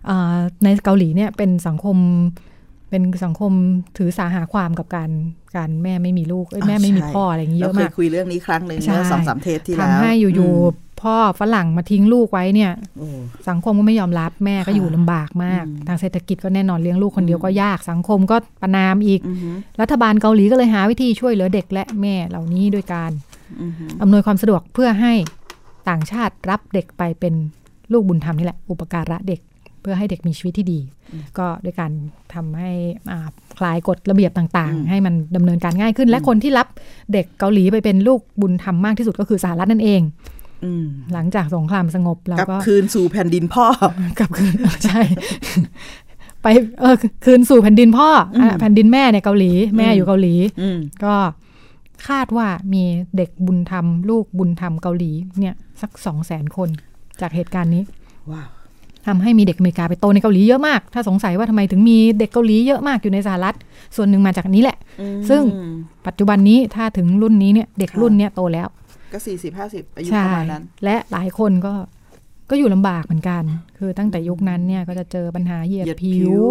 [0.10, 1.98] อ่าในเกาหลีเนี่ยเป็นสังคม
[2.90, 3.52] เป็นสังคม
[3.98, 5.10] ถือสาหาความกับการ
[5.56, 13.08] การแม่ไม่มีลูกเอ้ยอ่าแม่ไม่มีใช่พ่ออะไรอย่างนี้เยเราอะเคมายกคุยเรื่องนี้ครั้งหนึ่งใช่เมื่อสองสามเทปที่แล้วทำให้อยู่มๆพ่อฝรั่งมาทิ้งลูกไว้เนี่ยโอ้
[13.50, 23.12] สังคมก็ไม่ยอมรับแม่ก็ค่ะอยู่ลำบากมากอืมทางเศรษฐกิจก็แน่นอนเลี้ยงลูกคนเดียวก็ยากสังคมก็ประนามอีกอือหือรัฐบาลเกาหลีก็เลยหาวิธีช่วยเหลือเด็กและแม่เหล่านี้ด้วยการ
[23.62, 25.14] อือหืออำนวยความสะดวกเพื่อให้
[25.90, 27.34] ต่างชาติรับเด็กไปเป็น
[27.92, 29.40] ลูกบุญธรรมนี่แหละ อุปการะเด็ก
[29.82, 30.80] เพื่อให้เด็กมีชีวิตที่ดี
[31.38, 31.92] ก็ด้วยการ
[32.34, 32.72] ทำให้
[33.12, 33.28] อ่า
[33.60, 36.68] คลายกฎระเบียบต่างอืมๆให้มันดำเนินการง่ายขึ้น และคนที่รับ
[37.14, 40.02] เด็กเกาหลีไปเป็นลูกบุญธรรมมากที่สุดก็คือสหรัฐนั่นเอง
[40.66, 43.66] อืมหลังจากสงครามสงบแล้วกลับก็คืนสู่แผ่นดินพ่อ
[44.20, 44.54] กลับคืน
[44.86, 45.02] ใช่
[46.42, 46.48] ไป
[46.80, 51.14] เออคืนสู่แผ่นดินพ่ออะอืมแผ่นดินแม่ในเกาหลี แม่อืมอยู่เกาหลีอืมก็
[52.08, 52.84] คาดว่ามี
[53.18, 56.70] เด็กบุญธรรม ลูกบุญธรรมเกาหลีเนี่ย สักสองแสนคน
[57.22, 57.84] จากเหตุการณ์นี้
[58.32, 58.48] ว้าว
[59.08, 63.56] ทำให้มีเด็กอเมริกาไปโตในเกาหลีเยอะมาก ถ้าสงสัยว่าทำไมถึงมีเด็กเกาหลีเยอะมากอยู่ในสหรัฐ
[63.96, 64.78] ส่วนหนึ่งมาจากอันนี้แหละ
[65.30, 65.42] ซึ่ง
[66.08, 68.68] ปัจจุบันนี้ถ้าถึงรุ่นนี้เนี่ยเด็กค่ะรุ่นเนี้ยโตแล้ว
[69.14, 71.74] ก็สี่สิบห้าสิบอายุใช่ประมาณนั้น และหลายคนก็
[72.50, 73.44] ก็อยู่ลำบากเหมือนกัน
[73.78, 76.46] คือตั้งแต่ยุคนั้นเนี่ยก็จะเจอปัญหาเหยียดเหยียดผิผิวว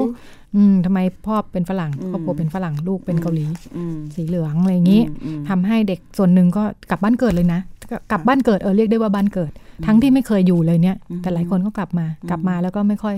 [0.56, 7.60] อืมทำไมพ่อเป็นฝรั่งอืมครอบครัวเป็นฝรั่งลูกเป็นเกาหลีอืมสีเหลืองอะไรอย่างนี้อืมทำให้เด็กส่วนหนึ่งก็กลับบ้านเกิดเลยนะ
[7.90, 9.52] กกลับบ้านเกิดเออเรียกได้ว่าบ้านเกิด
[9.86, 13.16] ทั้งที่ไม่เคยอยู่เลยเนี่ยอืมแต่หลายคนก็กลับมากลับมาแล้วก็ไม่ค่อย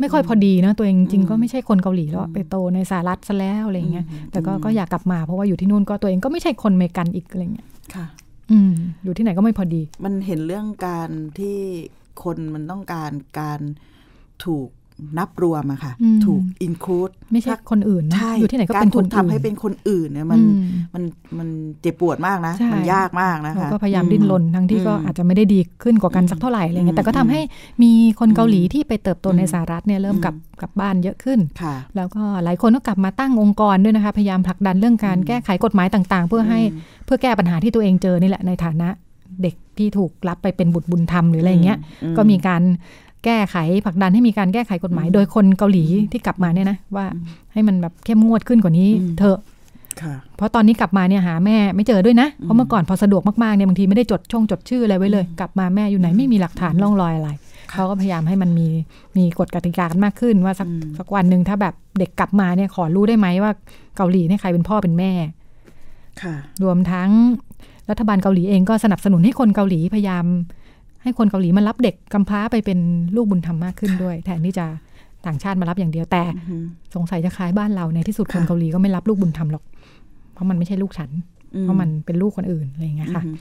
[0.00, 8.06] ไม่ค่อยพอดีเนอะตัวเองจริงๆก็ไม่ใช่คนเกาหลีแล้วอะไปโตในสหรัฐซะแล้วอะไรอย่างเงี้ยแต่ก็ก็อยากกลับมาเพราะว่าอยู่ที่นู่นก็ตัวเองก็ไม่ใช่คนอเมริกันอีกอะไรเงี้ยค่ะ
[8.50, 8.72] อืม
[9.04, 11.58] อยู่ที่ไหนก็ไม่พอดี มันเห็นเรื่องการที่
[12.24, 13.10] คนมันต้องการ
[13.40, 13.60] การ
[14.46, 14.68] ถูก
[15.18, 21.02] นับรวมอะค่ะอืมถูกอินคลูดไม่ใช่คนอื่นนะใช่อยู่ที่ไหนก็การเป็นคถูนกอื่นทำให้เป็นคนอื่นเนี่ยมันอืมมัน
[21.38, 21.48] มัน
[21.80, 27.40] เจ็บปวดมากนะใช่มันยากมากนะเราคะก็พยายามดิ้นรนทั้งที่ก็อืมอาจจะไม่ได้ดีขึ้นกว่ากันสักเท่าไหร่อะไรเงี้อืยมแต่ก็ทำให้
[27.82, 36.60] มีคนเกาหลีที่ไปเติบโตในอืมสหรัฐเนี่ยเริ่มอืมกลับกลับบ้านเยอะขึ้นค่ะแล้วก็หลายคนก็กลับมาตั้งองค์กรด้วยนะคะ พยายามผลักดันเรื่องการแก้ไขกฎหมายต่าง ๆ เพื่อให้
[37.04, 38.88] เพื่อแก้ปัญหาที่ตัวเองเจอนี่แหละในฐานะ
[39.42, 42.62] เด็กที่ถูกรับไปเป็นบุตรบุญธรรมหรืออะไรอย่างเงี้ยอืมก็มีการ
[43.24, 47.06] แก้ไขผลักดันให้มีการแก้ไขกฎหมายอืมโดยคนเกาหลีที่กลับมาเนี่ยนะว่า
[47.52, 49.38] ให้มันแบบเข้มงวดขึ้นกว่านี้อืมเถอะ
[50.02, 57.30] ค่ะเพราะตอนนี้กลับมาเนี่ยหาแม่ไม่เจอด้วยนะอืมเพราะเมื่อก่อนพอสะดวกมากๆเนี่ยบางทีไม่ได้จดช่องจดชื่ออะไรไว้เลย กลับมาแม่อยู่ไหนไม่มีหลักฐานร่องรอยอะไร
[57.72, 58.68] เขาก็พยายามให้มันมี
[59.16, 63.52] มีกฎกติกากันมากขึ้นว่าสักอืมสักวันหนึ่งถ้าแบบเด็กกลับมาเนี่ยขอรู้ได้ไหมว่า
[63.96, 65.12] เกาหลีเนี่ยใครเป็นพ่อเป็นแม่
[66.22, 67.10] ค่ะรวมทั้ง
[67.90, 70.24] รัฐบาลเกาหลีเองก็สนับสนุนให้คนเกาหลีพยายาม
[71.02, 72.78] ให้คนเกาหลีมารับเด็กกำพร้าไปเป็น
[73.16, 74.66] ลูกบุญธรรมมากขึ้นด้วย แทนที่จะ
[75.26, 79.64] ต่างชาติมารับอย่างเดียวแต่อืมสงสัยจะคล้ายบ้านเราในที่สุดคนค่ะเกาหลีก็ไม่รับลูกบุญธรรมหรอก
[80.32, 81.10] เพราะมันไม่ใช่ลูกฉัน
[81.54, 83.36] อืเพราะมันเป็นลูกคนอื่นอะไรอย่างเงี้ยค่ะอืม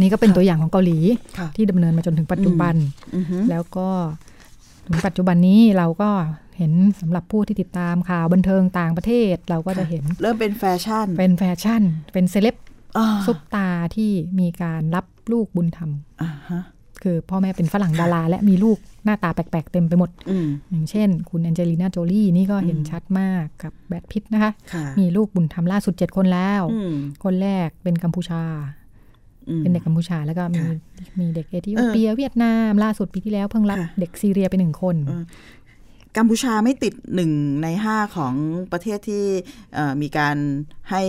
[0.00, 0.98] นี่ก็เป็นค่ะตัวอย่างของเกาหลี
[1.38, 2.74] ค่ะที่ดำเนินมาจนถึงปัจจุบัน
[3.16, 3.88] อือหือแล้วก็
[4.86, 6.10] ถึงปัจจุบันนี้เราก็
[6.58, 12.71] เห็นสำหรับผู้ที่ติดตามข่าวบันเทิงต่างประเทศ เราก็จะเห็น เริ่มเป็นแฟชั่น เป็นแฟชั่น เป็นเซเลบอ่า
[13.26, 15.90] ซุปตาที่มีการรับลูกบุญธรรม
[16.22, 16.62] อ่าฮะ
[17.02, 28.42] คือพ่อแม่เป็นฝรั่งดาราและมีลูกหน้าตาแปลกๆ เต็มไปหมดอืมอย่างเช่น คุณแองเจลิน่าโจลี่นี่ก็เห็นอืมชัดมากกับแบรดพิตต์นะคะค่ะมีลูกบุญธรรมล่าสุดเจ็ดคนแล้วอืมคนแรกเป็นกัมพูชา
[29.48, 30.76] อืมเป็นเด็กกัมพูชาแล้วก็มีค่ะ
[31.18, 35.24] มีเด็กเอธิโอเปียเวียดนามล่าสุดปีที่แล้วเพิ่งรับค่ะเด็กซีเรียไปหนึ่งคนเออ
[36.16, 37.30] กัมพูชาไม่ติดหนึ่ง
[37.62, 38.34] ในห้าของ
[38.72, 39.24] ประเทศที่
[39.74, 40.36] เอ่อมีการ
[40.90, 41.02] ให้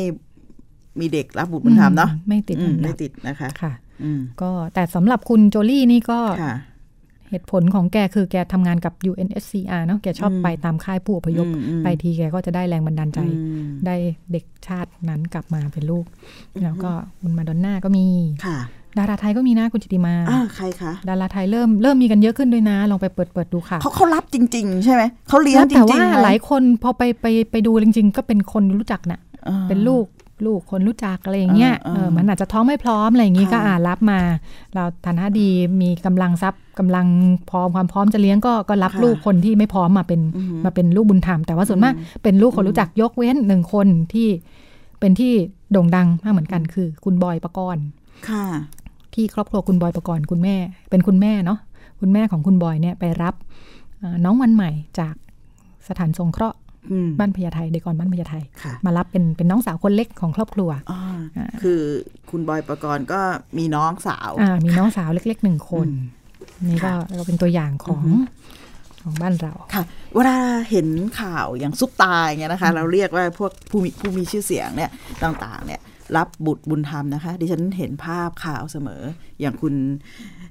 [0.99, 6.55] มีเด็กรับบุตรบุญธรรมเนาะอืไม่ติดอือัมนดัไม่บติดนะคะค่ะอืมก็แต่สำหรับคุณโจลี่นี่ก็ค่ะ
[7.29, 13.95] เหตุผลของแกคือแกทำงานกับ UNSCR เนาะแกชอบอืมไปตามค่ายผู้อพยพอืมอืมไปทีแกก็จะได้แรงบันดาลใจอืมได้
[14.31, 16.05] เด็กชาตินั้นกลับมาเป็นลูก
[16.63, 18.07] แล้วก็คุณมาดอนน่าก็มี
[18.45, 18.57] ค่ะ
[18.97, 30.05] ดาราไทยก็มีนะคุณจิติมาอ่าใครคะดาราไทยเริ่มเริ่มมีกันเยอะขึ้นด้วยนะ ลองไปเปิดเปิดดูค่ะเขาเขารับจริง ๆ ใช่ไหมเขาเลี้ยงแล้วจแต่ริงว่าๆไหมหลายคนพอไปไปไปดูจริง ๆ ก็เป็นคนรู้จักน่ะอ่าเป็นลูก
[30.45, 34.19] ลูกคนรู้จักอะไรอย่างเงี้ยอ่าเออมันอาจจะท้องไม่พร้อมอะไรอย่างงี้ค่ะก็อ่ารับมา
[34.73, 35.49] เราฐานะดี
[35.81, 37.07] มีกำลังทรัพย์กำลัง
[37.49, 41.93] พร้อมความพร้อมจะเลี้ยงก็ก็รับค่ะลูกคนที่ไม่พร้อมมาเป็นอือหือมาเป็นลูกบุญธรรม แต่ว่าส่วนมาก
[42.23, 44.27] เป็นลูกคนรู้จักยกเว้นหนึ่งคนที่
[44.99, 45.33] เป็นที่
[45.71, 47.83] โด่งดังมากเหมือนกันคือ คุณบอยปกรณ์
[48.29, 48.45] ค่ะ
[49.13, 50.55] ที่ครอบครัวคุณบอยปกรณ์คุณแม่
[50.89, 51.59] เป็นคุณแม่เนาะ
[51.99, 53.35] คุณแม่ของคุณบอยเนี่ยไปรับ
[53.99, 55.15] เอ่อน้องวันใหม่จาก
[55.87, 56.62] สถานสงเคราะห์อืม
[57.19, 61.01] บ้านพญาไทเด็กอ่อนบ้านพญาไทค่ะมารับเป็นเป็นน้องสาวคนเล็กของครอบครัวอ่า
[61.61, 61.81] คือ
[62.29, 63.21] คุณบอยประกรณ์ก็
[63.57, 65.87] มีน้องสาวอ่ามีน้องสาวเล็กๆหนึ่งคน
[66.61, 68.03] อืนี่ก็ค่ะก็เป็นตัวอย่างของ
[69.03, 69.83] ของบ้านเราค่ะ
[70.15, 70.37] เวลา
[70.71, 70.87] เห็น
[71.21, 74.91] ข่าวอย่างซุปตาอย่างเงี้ยนะคะ เราเรียกว่าพวกผู้มีผู้มีชื่อเสียงเนี่ย
[75.23, 75.81] ต่างๆ เนี่ย
[76.17, 79.01] รับบุตรบุญธรรมนะคะ ดิฉันเห็นภาพข่าวเสมอ
[79.41, 79.73] อย่างคุณ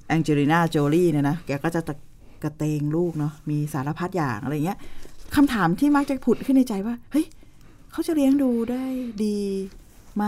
[0.07, 1.95] แองเจลิน่าโจลี่เนี่ยนะแกก็จะตะ
[2.43, 4.79] กระเตงลูกเนาะมีสารพัดอย่างอะไรเงี้ย
[5.37, 7.27] คำถามที่มักจะผุดขึ้นในใจว่า เฮ้ย
[7.93, 8.85] เขาจะเลี้ยงดูได้
[9.25, 9.39] ดี
[10.17, 10.25] ไหม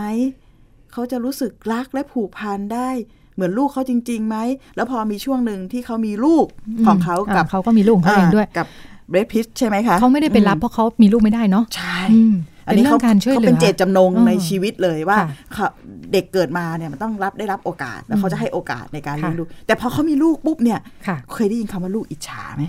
[0.91, 2.89] เขาจะรู้สึกรักและผูกพันได้
[3.35, 4.37] เหมือนลูกเขาจริงๆไหม
[4.75, 6.45] แล้วพอมีช่วงหนึ่งที่เขามีลูก
[6.87, 8.67] ของเขากับเขาก็มีลูกของเขาเองด้วยกับ
[9.09, 12.35] เบรดพิชใช่ไหมคะเขาไม่ได้ไปรับเพราะเขามีลูกไม่ได้เนาะใช่อืม
[12.67, 15.67] อันนี้เป็นเรื่เขาองการช่วยเหลือเขาเป็นเจตจำนงอืมในชีวิตเลยว่าค่ะเขา
[16.13, 22.63] เด็กเกิดมาเนี่ยมันต้องรับได้รับโอกาสแล้วเขาจะให้โอกาสในการค่ะเลี้ยงดูแต่พอเขามีลูกปุ๊บเนี่ยค่ะเคยได้ยินคำว่าลูกอิจฉาไหม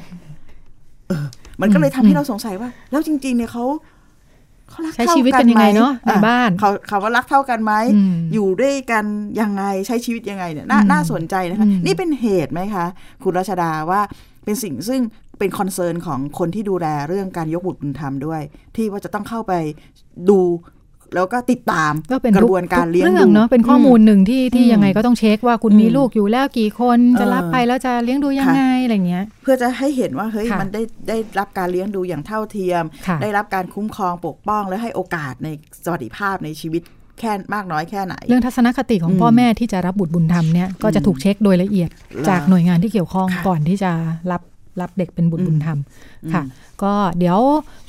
[1.09, 1.27] เออ
[1.61, 3.65] มันก็เลยทำให้เราสงสัยว่า แล้วจริง ๆ เนี่ยเขา
[4.71, 9.05] เขารักใช้เท่าชีวิตกักันนยังไหมไงเนาะในอ่บ้านเขาเขาว่ารักเท่ากันไหมอืมอยู่ด้วยกัน
[9.41, 12.87] ยังไงใช้ชีวิตยังไงเนี่ยน่าอืมน่าสนใจนะคะอืมนี่เป็นเหตุไหมคะ
[13.23, 14.01] คุณรัชดาว่า
[14.45, 15.01] เป็นสิ่งซึ่ง
[15.39, 18.43] เป็นคอนเซิร์นของคนที่ดูแลเรื่องการยกบุตรบุญธรรมด้วย
[18.77, 19.53] ที่ว่าจะต้องเข้าไป
[20.29, 20.39] ดู
[21.15, 35.49] แล้วก็ติดตามก็เป็นกระบวนการเลี้ยงทุดูเรื่องเนาะเป็นข้อมูลหนึ่งที่ที่อืมยังไงก็ต้องเช็คว่าคุณอืมมีลูกอยู่แล้วกี่คนจะเออรับไปแล้วจะเลี้ยงดูยังไงอะไรเงี้ย เพื่อจะให้เห็นว่าเฮ้ยค่ะมันได้ได้รับการเลี้ยงดูอย่างเท่าเทียมค่ะได้รับการคุ้มครองปกป้อง และให้โอกาสใน
[35.85, 36.83] สวัสดิภาพในชีวิต
[37.21, 43.91] แค่มากน้อยแค่ไหน เรื่องทัศนคติของอืมพ่อแม่ที่จะรับบุตรบุญธรรมเนี่ยก็จะถูกเช็คโดยละเอียดแล้วจากหน่วยงานที่เกี่ยวข้องค่ะก่อนที่จะ
[44.33, 44.41] รับ
[44.81, 45.79] รับเด็กเป็นบุตรบุญธรรม
[46.33, 47.39] ค่ะอืมก็เดี๋ยว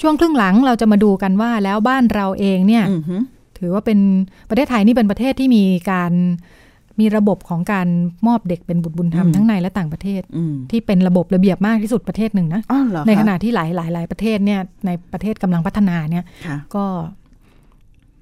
[0.02, 3.21] ช่วงครึ่งหลังเราจะมาดูกันว่าแล้วบ้านเราเองเนี่ยอือหือ
[3.58, 4.00] ถือว่าเป็น
[4.50, 6.12] ประเทศไทยนี่เป็นประเทศที่มีการ
[7.00, 7.88] มีระบบของการ
[8.28, 16.86] มอบเด็กเป็นบุตรบุญธรรมอืมทั้งในและต่างประเทศอืมที่เป็นระบบระเบียบมากที่สุดประเทศหนึ่งนะอ๋อเหรอในคะขณะที่หลายหลายหลายประเทศเนี่ยในประเทศกำลังพัฒนาเนี่ยค่ะก็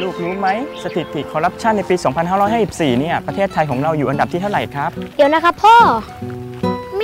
[0.00, 0.48] ลูกรู้ไหม
[0.84, 1.96] สถิติคอร์รัปชันในปี
[2.48, 6.49] 2554 เนี่ย ประเทศไทยของเราอยู่อันดับที่เท่าไหร่ครับ เดี๋ยวนะครับพ่อไม่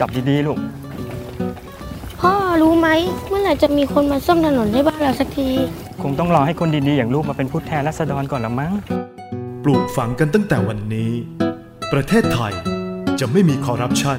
[0.00, 0.58] จับดีๆลูก
[2.20, 2.88] พ่อรู้ไหม
[3.28, 5.48] เมื่อไหร่จะมีคนมาซ่อมถนนให้บ้านเราสักที
[6.02, 8.72] คงต้องรอให้คนดีๆ อย่างลูกมาเป็นผู้แทนรัษฎรก่อนละมั้ง
[9.64, 11.12] ปลูกฝังกันตั้งแต่วันนี้
[11.92, 12.52] ประเทศไทย
[13.20, 14.18] จะไม่มีคอร์รัปชัน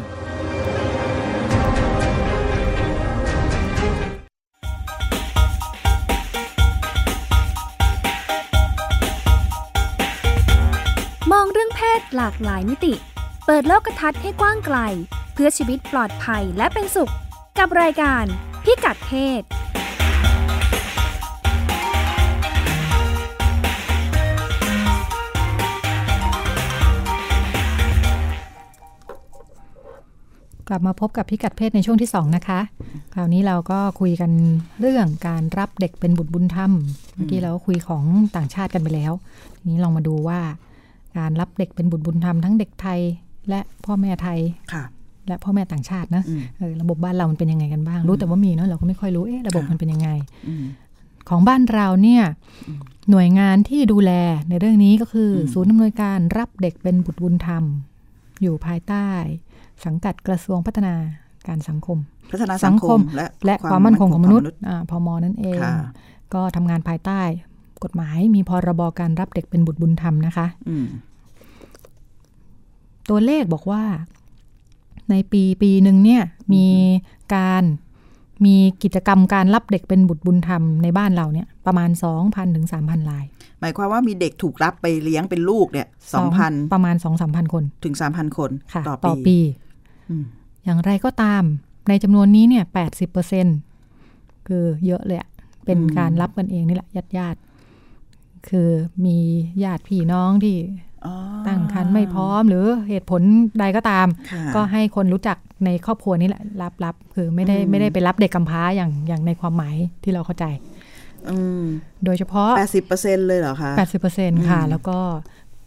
[11.31, 12.93] มองเรื่องเพศหลากหลายมิติ
[13.45, 14.77] เปิดโลกทัศน์ให้กว้างไกล
[15.17, 17.11] เพื่อชีวิตปลอดภัยและเป็นสุข
[17.59, 18.23] กับรายการ
[18.63, 19.45] พิกัดเพศก
[30.73, 32.59] ลับมาพบกับพิกัดเพศในช่วงที่ 2 นะคะ
[33.13, 34.31] คราวนี้เราก็คุยกัน
[34.79, 36.71] เรื่องการรับเด็กเป็นบุตรบุญธรรม
[37.15, 38.03] เมื่อกี้เราก็คุยของ
[38.35, 39.13] ต่างชาติกันไปแล้ว
[39.57, 40.39] ทีนี้ลองมาดูว่า
[41.17, 42.99] การรับเด็กเป็นบุตรบุญธรรมทั้งเด็กไทย
[43.49, 44.39] และพ่อแม่ไทย
[44.73, 44.83] ค่ะ
[45.29, 50.09] และพ่อแม่ต่างชาตินะอืมเออระบบบ้านเรามันเป็นยังไงกันบ้าง รู้แต่ว่ามีเนาะเราก็ไม่ค่อยรู้เอ๊ะระบบค่ะมันเป็นยังไง
[50.47, 50.65] อืม
[51.29, 52.23] ของบ้านเราเนี่ย
[53.11, 54.11] หน่วยงานที่ดูแล
[54.49, 57.63] ในเรื่องนี้ก็คืออมศูนย์อำนวยการรับเด็กเป็นบุตรบุญธรรม
[58.41, 59.07] อยู่ภายใต้
[59.85, 60.93] สังกัดกระทรวงพัฒนา
[61.47, 61.97] การสังคม
[62.31, 65.75] พัฒนาสังคม และและความมั่นคงของมนุษย์อ่าพมนั่นเองค่ะ
[66.33, 67.21] ก็ทำงานภายใต้
[67.83, 70.85] กฎหมายมีพรบการรับเด็กเป็นบุตรบุญธรรมนะคะอืม
[73.09, 73.83] ตัวเลขบอกว่า
[75.09, 76.65] ในปีปีหนึ่งเนี่ยมี
[77.35, 77.63] การ
[78.45, 81.89] มีกิจกรรมการรับเด็กเป็นบุตรบุญธรรมในบ้านเราเนี่ยประมาณ
[82.21, 83.25] 2,000ถึง3,000 ราย
[83.59, 89.37] หมายความว่ามีเด็กถูกรับไปเลี้ยงเป็นลูกเนี่ยสองพันประมาณ 2-3,000 คนถึงสามพันคนค่ะต่อต่อปีปี
[90.09, 90.25] อืม
[90.63, 91.43] อย่างไรก็ตาม
[91.89, 92.63] ในจำนวนนี้เนี่ย
[93.55, 95.29] 80%คือเยอะเลยอะ
[95.65, 98.69] เป็นการรับกันเองนี่แหละญาติญาติๆคือ
[99.05, 99.17] มี
[99.63, 100.88] ญาติพี่น้องที่อ๋อ
[101.47, 103.21] ตั้งครรภ์ไม่พร้อมหรือเหตุผล
[103.59, 110.45] ใดก็ตามค่ะก็ให้คนรู้จักในครอบครัวนี่แหละรับรับคือไม่ได้อืมไม่ได้ไปรับเด็กกำพร้าอย่างอย่างในความหมายที่เราเข้าใจ
[111.29, 111.63] อืม
[112.05, 113.71] โดยเฉพาะแปดสิบเปอร์เซ็นเลยเหรอคะ
[114.15, 114.97] 80%ค่ะอืมแล้วก็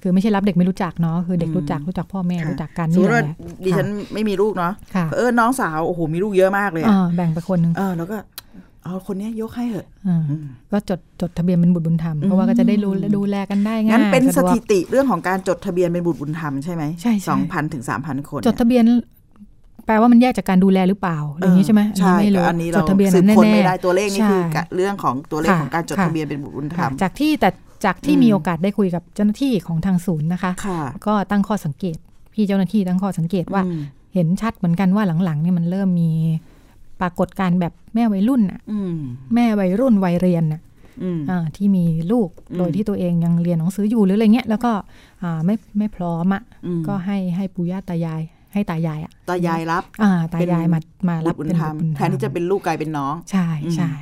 [0.02, 8.16] คือไม่ใช่รับเด็กไม่รู้จักเนาะคือเด็กอืมรู้จักรู้จักพ่อแม่ค่ะรู้จักกันสมมนี่ติแหว่าละดิฉันไม่มีลูกเนาะค่ะเออน้องสาวโอ้โหมีลูกเยอะมากเลยอะอ่าแบ่งไปคนหนึ่งเออแล้วก็
[8.84, 18.84] เอาคนเนี้ยยกให้เหอะอ่าอืมก็จดจดทะเบียนเป็นบุตรบุญธรรม เพราะว่าก็จะได้รู้ดูแลกันได้ง่ายงั้นเป็นสะดวกถิติเรื่องของการจดทะเบียนเป็นบุตรบุญธรรมใช่ไหมใช่ใช่สองพันถึงสามพันคน จดทะเบียน
[19.86, 27.50] แปลว่ามันแยกจากการดูแลหรือเปล่าอะไรอย่างนี้ใช่ไหมใช่อันนี้ไม่รู้อันนี้จเราดทะเบียนสืบนั้นคนแน่ไม่ๆได้ตัวเลขนี่คือใช่เรื่องของตัวเลขค่ะของการจดค่ะทะเบียนเป็นบุตรบุญธรรค่ะมจากที่แต่
[27.84, 31.96] จากที่อืมมีโอกาสได้คุยกับเจ้าหน้าที่ของทางศูนย์นะคะค่ะก็ตั้งข้อสังเกต
[32.34, 33.80] พี่เจ้าหน้าที่ตั้งข้อสังเกตว่าอืม
[34.14, 36.10] เห็นชัดเหมือนกันว่าหลังๆเนี่ยมันเริ่มมี
[37.02, 38.94] ปรากฏการณ์แบบแม่วัยรุ่นน่ะอืม
[39.34, 40.60] แม่วัยรุ่นวัยเรียนน่ะ
[41.02, 44.72] อืมอ่าที่มีลูกอืมโดยที่ตัวเองยังเรียนหนังสืออยู่หรืออะไรเงี้ย แล้วก็
[45.22, 53.92] อ่าไม่ไม่พร้อมอะอืมก็ให้ให้ปู่ย่าตายาย ให้ตายายอะตายายรับอ่าตายายมามาบุรัตบรบุญเป็นธรรมบุตรบุญแทนที่จะเป็นลูกกลายเป็นน้อง ใช่อืมใช่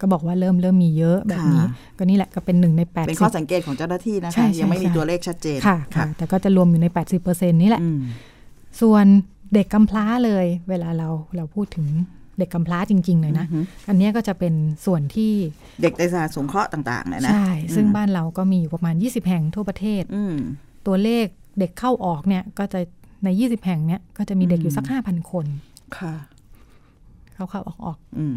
[0.00, 6.86] ก็บอกว่าเริ่มเริ่มมีเยอะแบบนี้ค่ะก็นี่แหละก็เป็นหนึ่งในแปดเป็นสิข้อบสังเกตของเจ้าหน้าที่นะใช่คะใช่ยังไม่มีใช่ตัวเลขชัดเจนค่ะค่ะ แต่ก็จะรวมอยู่ใน
[7.20, 8.00] 80%นี่แหละอืม
[8.80, 9.04] ส่วน
[9.54, 11.86] เด็กกำพร้าเลย เวลาเราเราพูดถึง
[12.40, 14.54] เด็กกำพร้าจริง ๆ เลยนะอือฮึอันเนี้ยก็จะเป็น
[14.86, 15.32] ส่วนที่
[15.82, 20.34] เด็กในสถานสงเคราะห์ต่างๆเนี่ยนะ ใช่ ซึ่งอืมบ้านเราก็มีอยู่ประมาณ 20 แห่งทั่วประเทศอืม
[20.86, 21.26] ตัวเลข
[21.58, 22.80] เด็กเข้าออกเนี่ย ก็จะ
[23.24, 25.46] ใน 20 แห่งเนี่ยก็จะมีเด็กอยู่สัก 5,000 คน
[25.98, 26.14] ค่ะ
[27.34, 28.36] เข้าเข้าออกออกอืม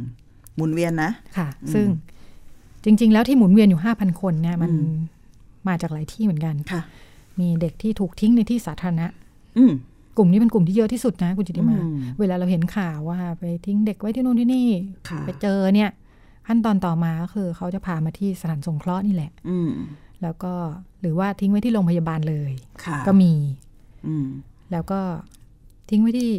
[0.55, 1.87] หมุนเวียนนะ ค่ะอืมซึ่ง
[2.83, 4.95] จริง ๆ แล้วที่หมุนเวียนอยู่ 5,000 คนเนี่ย มันอืม
[5.67, 6.81] มาจากหลายที่เหมือนกัน ค่ะ
[7.39, 9.07] มีเด็กที่ถูกทิ้งในที่สาธารณะ
[9.57, 9.73] อืม
[10.17, 14.67] กลุ่มนี้เป็นกลุ่มที่เยอะที่สุดนะคุณจิติมาอืมเวลาเราเห็นข่าวว่า ไปทิ้งเด็กไว้ที่นู่นที่นี่
[15.09, 15.89] ค่ะไปเจอเนี่ย
[16.47, 19.71] ขั้นตอนต่อมาก็คือเขาจะพามาที่สถานสงเคราะห์นี่แหละ อืม
[20.21, 20.53] แล้วก็
[21.01, 22.51] หรือว่าทิ้งไว้ที่โรงพยาบาลเลย
[22.85, 23.33] ค่ะก็มี
[24.07, 24.27] อืม
[24.71, 24.99] แล้วก็
[25.89, 26.29] ทิ้งไว้ที่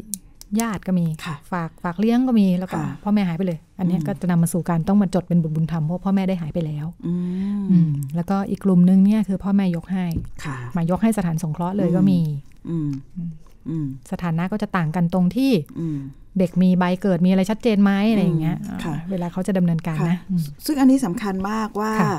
[0.61, 7.15] ญาติก็มีค่ะฝากฝากเลี้ยงก็มีแล้วก็ค่ะพ่อแม่หายไปเลย อันเนี้ยอืมก็จะนำมาสู่การต้องมาจดเป็นบุตรบุญธรรมเพราะพ่อแม่ได้หายไปแล้วอื
[7.61, 10.07] มอืมแล้วก็อีกกลุ่มนึงเนี่ยคือพ่อแม่ยกให้
[10.45, 12.21] ค่ะมายกให้สถานสงเคราะห์เลยก็มี
[12.69, 13.31] อืมอืม
[14.11, 15.99] สถานะก็จะต่างกันตรงที่อืม
[16.39, 22.17] เด็กมีใบเกิดมีอะไรชัดเจนไหมอะไรอย่างเงี้ยอืมค่ะเวลาเขาจะดำเนินการค่ะนะอืมซึ่งอันนี้สำคัญมากว่าค่ะ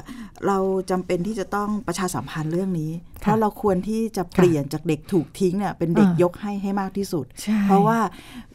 [0.48, 0.58] เรา
[0.92, 8.00] จำเป็นที่จะต้องประชาสัมพันธ์เรื่องนี้ เพค่ะราะเราควรที่จะเปลี่ยนจากเด็กถูกทิ้งเนี่ยเป็นเด็กอ่ายยกให้ให้มากที่สุดใช่เพราะว่า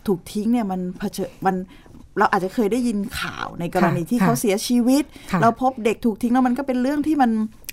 [0.07, 1.57] ถูกทิ้งเนี่ยมันเผชิญมัน
[2.19, 7.31] เราอาจจะเคยได้ยินข่าวในกรณีค่ะที่ค่ะเขาเสียชีวิตค่ะเราพบเด็กถูกทิ้งแล้วมันก็เป็นเรื่องที่มัน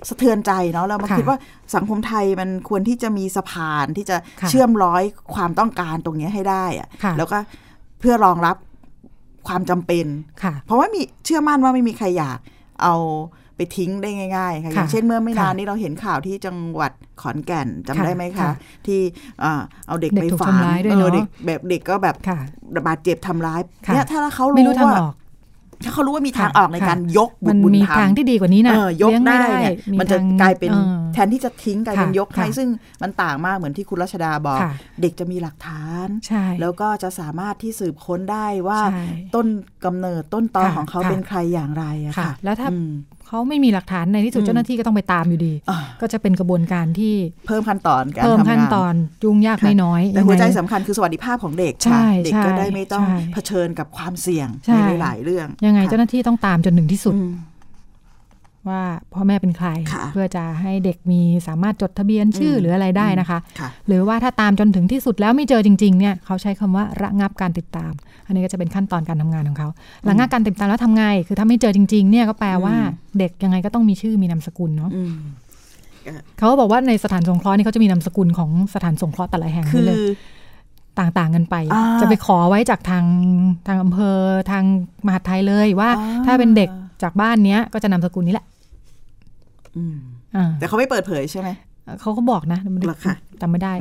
[0.09, 1.37] สะเทือนใจเนาะเรามาค่ะคิดว่า
[1.75, 5.03] สังคมไทยมันควรที่จะมีสะพานที่จะค่ะเชื่อมร้อย
[5.35, 7.37] ความต้องการตรงเนี้ยให้ได้อะค่ะแล้วก็
[7.99, 8.55] เพื่อรองรับ
[9.47, 10.05] ความจำเป็น
[10.43, 12.39] ค่ะเพราะว่ามีเชื่อมั่นว่าไม่มีใครอยาก
[12.83, 12.95] เอา
[13.57, 16.91] ไปทิ้งได้ง่ายๆค่ะอค่ะย่างเช่นเมื่อไม่นานค่ะนี้เราเห็นข่าวที่จังหวัด
[17.21, 18.51] ขอนแก่นจำค่ะได้ไหมคะค่ะ
[18.85, 18.99] ที่
[19.43, 22.37] อ่าเอาเด็กเด็กไปถูกฝังทำร้ายด้วยเออเนอะเด็กแบบเด็กก็แบบค่ะ
[22.87, 25.15] บาดเจ็บทำร้ายค่ะเนี่ยถ้าเขาไม่รู้รู้ทางว่าออก
[25.83, 32.67] ถ้าเขารู้ว่ามีทางค่ะออกในค่ะการยกบุมัตนรบุญมีธรรทางมที่ดีกว่านี้นะเออยกเลี้งได้ม่เนี่ยมีมันจะทางกลายเป็นออแทนที่จะทิ้งกลายเป็นค่ะยกให้ค่ะซึ่ง
[33.01, 39.47] มันต่างมากเหมือนที่คุณรัชดาบอกค่ะเด็กจะมีหลักฐานใช่แล้วก็จะสามารถที่สืบค้นได้ว่าใช่ต้น
[39.85, 42.91] กำเนิดต้นตอค่ะของเขาค่ะเป็นใครอย่างไรอะค่ะค่ะแล้วถ้าอืม
[43.27, 47.15] เขาไม่มีหลักฐานในที่สุดอืมเจ้าหน้าที่ก็ต้องไปตามอยู่ดีอ่าก็จะเป็นกระบวนการที่
[47.47, 57.31] เพิ่มขั้นตอนการเพิ่มทำงานขั้นตอนยุ่งยากค่ะไม่น้อย แต่หัวใจยังไงสำคัญคือสวัสดิภาพของเด็กใช่ค่ะเด็กก็ใช่ได้ไม่ต้องใช่เผชิญกับความเสี่ยงใช่ในหลาย ๆ เรื่อง ยังไงค่ะเจ้าหน้าที่ต้องตามจนถึงที่สุดอืม
[58.69, 58.81] ว่า
[59.13, 67.91] พ่อแม่เป็นใครค่ะเพื่อจะให้เด็กมีสามารถจดทะเบียนชื่ออมหรืออะไรได้นะคะค่ะหรือว่าถ้าตามจนถึงที่สุดแล้วไม่เจอจริงๆเนี่ยเขาใช้คำว่าระงับการติดตาม
[68.25, 69.69] อันนี้ก็จะเป็นขั้นตอนการทำงานของเขา
[70.09, 75.15] ระงับการติดตามแล้วทำไง คือถ้าไม่เจอจริงๆเนี่ยก็แปลว่าอืมเด็กยังไงก็ต้องมีชื่อมีนามสกุลเนาะอืม
[76.37, 79.97] เขาก็บอกว่าในสถานสงเคราะห์นี่เขาจะมีนามสกุลของสถานสงเคราะห์แต่ละแห่งคืนี่อเลย
[80.99, 83.05] ต่างๆกันไปอ่าจะไปขอไว้จากทาง
[83.67, 84.17] ทางอำเภอ
[84.51, 84.63] ทาง
[85.05, 86.69] มหาดไทยเลยว่าอ่า ถ้าเป็นเด็ก
[87.03, 88.56] จากบ้านเนี้ยก็จะนามสกุลนี้แหละอืมอ่า
[90.59, 91.49] แต่เขาไม่เปิดเผยใช่ไหม
[92.01, 93.73] เขาก็บอกนะไม่ได้เหรอคะจำไม่ได้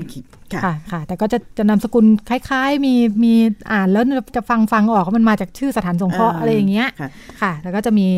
[0.53, 3.35] ค่ะค่ะค่ะ แต่ก็จะจะนามสกุลคล้ายๆ มีมี
[3.73, 4.05] อ่านแล้ว
[4.37, 7.09] จะฟังฟังออกว่ามันมาจากชื่อสถานสงเคราะห์อ่าอะไรอย่างเงี้ยค่ะ
[7.41, 8.09] ค่ะแล้วก็จะมี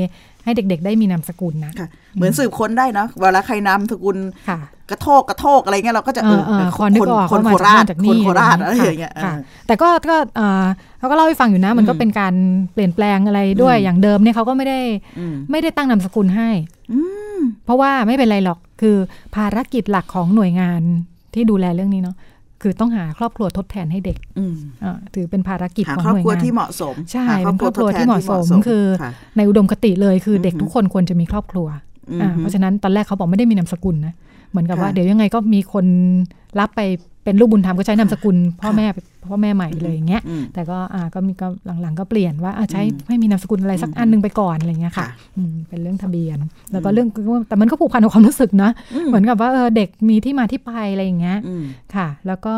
[0.44, 4.16] ให้เด็ก ๆ ได้มีนามสกุลนะค่ะเหมือนสืบค้นได้เนาะเวลาใครนำสกุล
[4.48, 4.58] ค่ะ
[4.90, 10.66] กระโทกกระโทกอะไรเงี้ยเราก็จะเออเออพอนึกออกคนว่าโคมาราชจากคนี่นโคราชอะไรค่ะอย่างเงี้ยค่ะเออแต่ก็ก็เอ่อ
[10.98, 12.34] เขาก็เล่าให้ฟังอยู่นะ มันก็เป็นการ
[12.74, 14.80] เปลี่ยนแปลงอะไรด้วยอืมอย่างเดิมเนี่ยเขาก็ไม่ได้
[15.18, 16.50] อืมไม่ได้ตั้งนามสกุลให้
[16.92, 17.00] อื
[17.36, 18.96] มเพราะว่าไม่เป็นไรหรอกคือ
[19.34, 20.80] ภารกิจหลักของหน่วยงาน
[21.34, 22.16] ที่ดูแลเรื่องนี้เนาะ
[22.62, 31.66] คือต้องหาครอบครัวทดแทนให้เด็กอืมอ่าถือเป็นภารกิจหาของครอบหน่วยครัวงานที่เหมาะสม ใช่หาเป็นครอบครัวที่เหมาะสมทดแทนคือค่ะในอุดมคติเลยคือเด็กอือฮึทุกคนควรจะมีครอบครัว
[32.10, 34.14] อืมอ่าเพราะฉะนั้นตอนแรกเขาบอกไม่ได้มีนามสกุลนะ
[34.50, 35.86] เหมือนกับว่าค่ะเดี๋ยวยังไงก็มีคน
[36.58, 36.80] รับไป
[37.28, 38.86] เป็นลูกบุญธรรมก็ใช้นามสกุลพ่อค่ะแม่
[39.28, 41.48] พ่อแม่ใหม่เลยอย่างเงี้ยอืมแต่ก็อ่าก็มีก็
[41.82, 46.38] หลังๆก็เปลี่ยนว่าอะใช้อืมให้มีนามสกุลอะไรสักอืมอันหนึงไปก่อนอะไรเงี้ยค่ะค่ะอืมเป็นเรื่องทะเบียน
[46.72, 47.08] แล้วก็เรื่อง
[47.48, 51.64] แต่มันก็ผูกพันกับความรู้สึกนะอืมเหมือนกับว่าเออเด็กมีที่มาที่ไปอะไรอย่างเงี้ยอืม
[51.94, 52.56] ค่ะ แล้วก็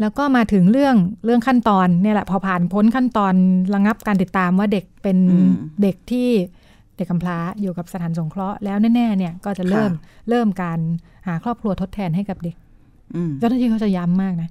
[0.00, 3.34] แล้วก็มาถึงเรื่องเรื่องขั้นตอนเนี่ยแหละพอผ่านพ้นขั้นตอน
[3.74, 5.50] ระงับการติดตามว่าเด็กเป็นอืม
[5.82, 6.28] เด็กที่
[6.96, 10.78] เด็กกำพร้าอยู่กับสถานสงเคราะห์แล้วแน่ๆเนี่ยก็จะเริ่มค่ะเริ่มการ
[11.26, 12.65] หาครอบครัวทดแทนให้กับเด็กอืม
[13.38, 14.48] เจ้าหน้าที่เขาจะย้ำมากนะ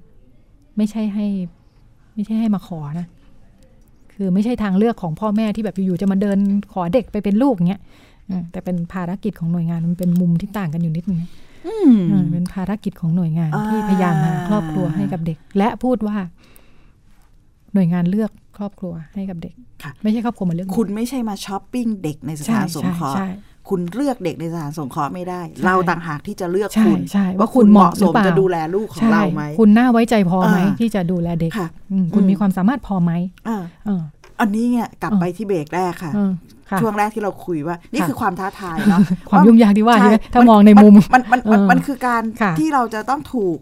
[0.76, 1.26] ไม่ใช่ให้
[2.14, 3.06] ไม่ใช่ให้มาขอนะ
[4.14, 6.38] คือไม่ใช่ทางเลือกของพ่อแม่ที่แบบอยู่ๆจะมาเดิน
[6.72, 7.80] ขอเด็กไปเป็นลูกเงี้ย
[8.26, 11.30] เออแต่เป็นภารกิจของหน่วยงานมันเป็นมุมที่ต่างกันอยู่นิดนึงนะ
[11.66, 16.16] อืมเออเป็นภารกิจของหน่วยงานอ่าที่พยายามหาครอบครัวให้กับเด็ก และพูดว่า
[17.74, 23.26] หน่วยงานเลือกครอบครัวให้กับเด็กค่ะไม่ใช่ครอบครัวมาเลือก คุณไม่ใช่มาช้อปปิ้งเด็กในสใช่ถานสงเคราะห์ใช่
[23.68, 33.12] คุณเลือกเด็กในสถานสงเคราะห์ไม่ได้ใช่เราต่างหากที่จะเลือกใช่คุณใช่ว่าว่าคุคุณณเหเหมาะมาะสหรือมเปล่าจะดูแลลูกของใช่เราไหมคุณน่าไว้ใจพอไหมอ่าที่จะดูแลเด็กค่ะอืมคุณอืมมีความสามารถพอไหม
[33.48, 34.02] อ่าเออ
[34.40, 36.32] อันนี้เนี่ยกลับเออไปที่เบรกแรกค่ะเออ
[36.70, 39.00] ค่ะ ช่วงแรกที่เราคุยว่า นี่ค่ะคือความท้าทายเนาะ
[39.30, 43.58] ความยุ่งยากที่ว่าใช่ใช่ไหมถ้ามองในมุมมันมันมันเออมันคือการค่ะที่เราจะต้องถูก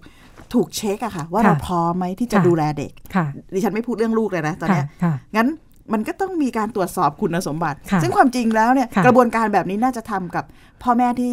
[0.55, 5.49] ถูกเช็คอะค่ะ ว่าค่ะเราพร้อมไหมที่จะค่ะดูแลเด็กค่ะดิฉันไม่พูดเรื่องลูกเลยนะตอนค่ะเนี้ยค่ะงั้น
[5.93, 10.45] มันก็ต้องมีการตรวจสอบคุณสมบัติค่ะซึ่งความจริงแล้วเนี่ยค่ะกระบวนการแบบนี้น่าจะทำกับ
[10.83, 11.33] พ่อแม่ที่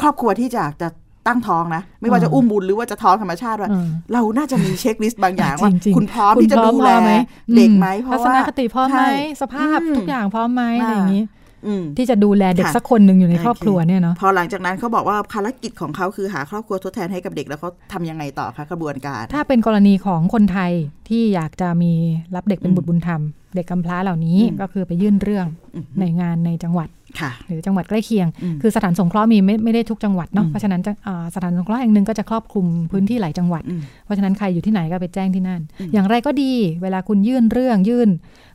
[0.00, 0.88] ครอบครัวที่จะจะ
[1.26, 7.12] ตั้งท้องนะ ไม่ว่าจะอุ้มบุญหรือว่าจะท้องธรรมชาติว่าเออเราน่าจะมีเช็คลิสต์บางอย่างว่าจริงๆคุณพร้อมคุณที่จะพร้อมดูแลพอไหม
[7.56, 9.10] เด็กไหมอืมเพราะทัศว่านคติพร้อมไหมใช่
[9.42, 11.22] สภาพอืมทุกอย่างพร้อมไหมอ่าอะไรอย่างนี้
[11.66, 20.72] อืมที่จะดูแลเด็กค่ะสักคนหนึ่งอยู่ในครอบครัวเนี่ยเนาะพอหลังจากนั้นเขาบอกว่าภารกิจของเขาคือหาครอบครัวทดแทนให้กับเด็กแล้วเขาทำยังไงต่อคะกระบวนการ ถ้าเป็นกรณีของคนไทย
[21.08, 21.92] ที่อยากจะมี
[22.34, 23.20] รับเด็กเป็นอืมบุตรบุญธรรม
[23.54, 26.88] เด็กกำพร้าเหล่านี้อืมก็คือไปยื่นเรื่องอืมในงานในจังหวัด
[27.20, 38.08] ค่ะหรือจังหวัดใกล้เคียงอืมคือสถานสงเคราะห์มีไม่ไม่ได้ทุกจังหวัดเนาะอืมเพราะฉะนั้นจะอ่าสถานสงเคราะห์แห่งหนึ่งก็จะครอบคลุมพื้นที่หลายจังหวัดอืมเพราะฉะนั้นใครอยู่ที่ไหนก็ไปแจ้งที่นั่นอืมอย่างไรก็ดีเวลาคุณยื่นเรื่องยื่น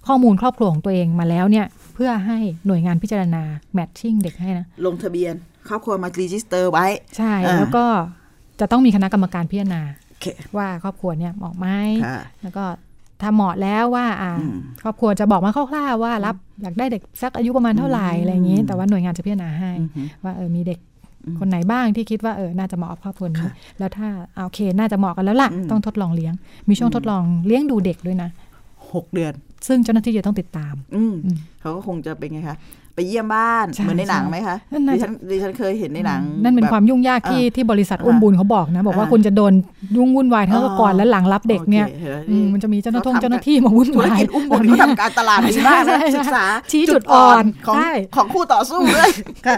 [0.07, 5.33] ข้อมูลครอบครัวของตัวเองมาแล้วเนี่ยเพื่อให้หน่วยงานพิจารณา matching เด็กให้นะลงทะเบียน
[5.67, 6.85] ครอบครัวมา register ไว้
[7.17, 7.85] ใช่อ่าแล้วก็
[8.59, 10.25] จะต้องมีคณะกรรมการพิจารณาโอเค
[10.57, 11.67] ว่าครอบครัวเนี่ยเหมาะไหม
[12.05, 12.63] ค่ะแล้วก็
[13.21, 20.79] ถ้าเหมาะแล้วว่าอ่าอืมครอบครัวจะบอกมาคร่าวๆว่ารับอยากได้เด็กสักอายุประมาณเท่าไหร่อะไรอย่างนี้อืมแต่ว่าหน่วยงานจะพิจารณาให้อือฮึว่าเออมีเด็ก
[21.25, 26.33] อืมคนไหนบ้างที่คิดว่าเออน่าจะเหมาะกับครอบครัวนี้ค่ะแล้วถ้าอ่าโอเคน่าจะเหมาะกันแล้วล่ะอืมต้องทดลองเลี้ยง
[26.69, 28.29] มีช่วงอืมทดลองเลี้ยงดูเด็กด้วยนะ
[28.93, 29.33] หกเดือน
[29.67, 32.57] ซึ่งเจ้าหน้าที่จะต้องติดตามอืมอืมเขาก็คงจะเป็นไงคะ
[32.97, 39.53] ไปเยี่ยมบ้านใช่เหมือนในหนังไหมคะนั่นน่าดิจะฉันดิฉันเคยเห็นในหนัง นั่นเป็นแบบความยุ่งยากที่อ่าที่บริษัทอ่าอุ้มบุญเขาบอกนะ บอกว่าอ่าคุณจะโดน
[39.97, 49.09] ยุ่งวุ่นวายทั้งอ๋อก่อนและหลังรับเด็กเนี่ยโอคห็ไหอืมมันจะมีเจ้าหน้าที่ขทำเจ้าหน้าที่มาวุ่นธุรวายกิจอุ้มบุญแบบนี้เขาทำการตลาดดีมากใช่นะใช่ศึกษาชี้จุดอ่อนของใช่ของคู่ต่อสู้ด้วย
[49.45, 49.55] ค่ะ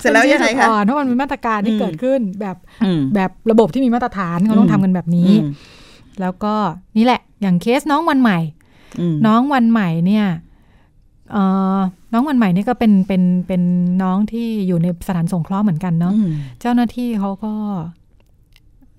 [0.00, 5.50] เสร็จแล้วยังไงเป็นที่จุดคะอ่อนเพราะมันเป็นมาตรการที่อืมเกิดขึ้นแบบอืมแบบระบบที่มีมาตรฐานเขาต้องอืมทำกันแบบนี้อืม
[6.20, 6.54] แล้วก็
[6.96, 8.38] นี่แหละอย่างเคสน้องวันใหม่
[9.00, 10.50] อืมน้องวันใหม่เนี่ยเอ่อ
[12.12, 13.62] น้องวันใหม่นี่ก็เป็นเป็นเป็น
[14.02, 17.52] น้องที่อยู่ในสถานสงเคราะห์เหมือนกันเนาะอืมเจ้าหน้าที่เขาก็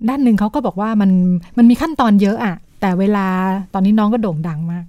[0.10, 1.12] ด้านหนึ่งเขาก็บอกว่ามัน
[1.58, 3.28] มันมีขั้นตอนเยอะอะแต่เวลา
[3.74, 4.86] ตอนนี้น้องก็โด่งดังมาก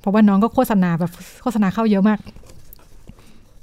[0.00, 2.18] เพราะว่าน้องก็โฆษณาแบบโฆษณาเข้าเยอะมาก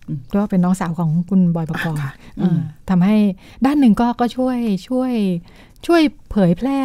[0.07, 2.57] อืมก็เป็นน้องสาวของคุณบอยปกรณ์ค่ะเออ
[2.89, 3.15] ทำให้
[3.65, 5.11] ด้านหนึ่งก็ก็ช่วยช่วย
[5.85, 6.81] ช่วยเผยแพร่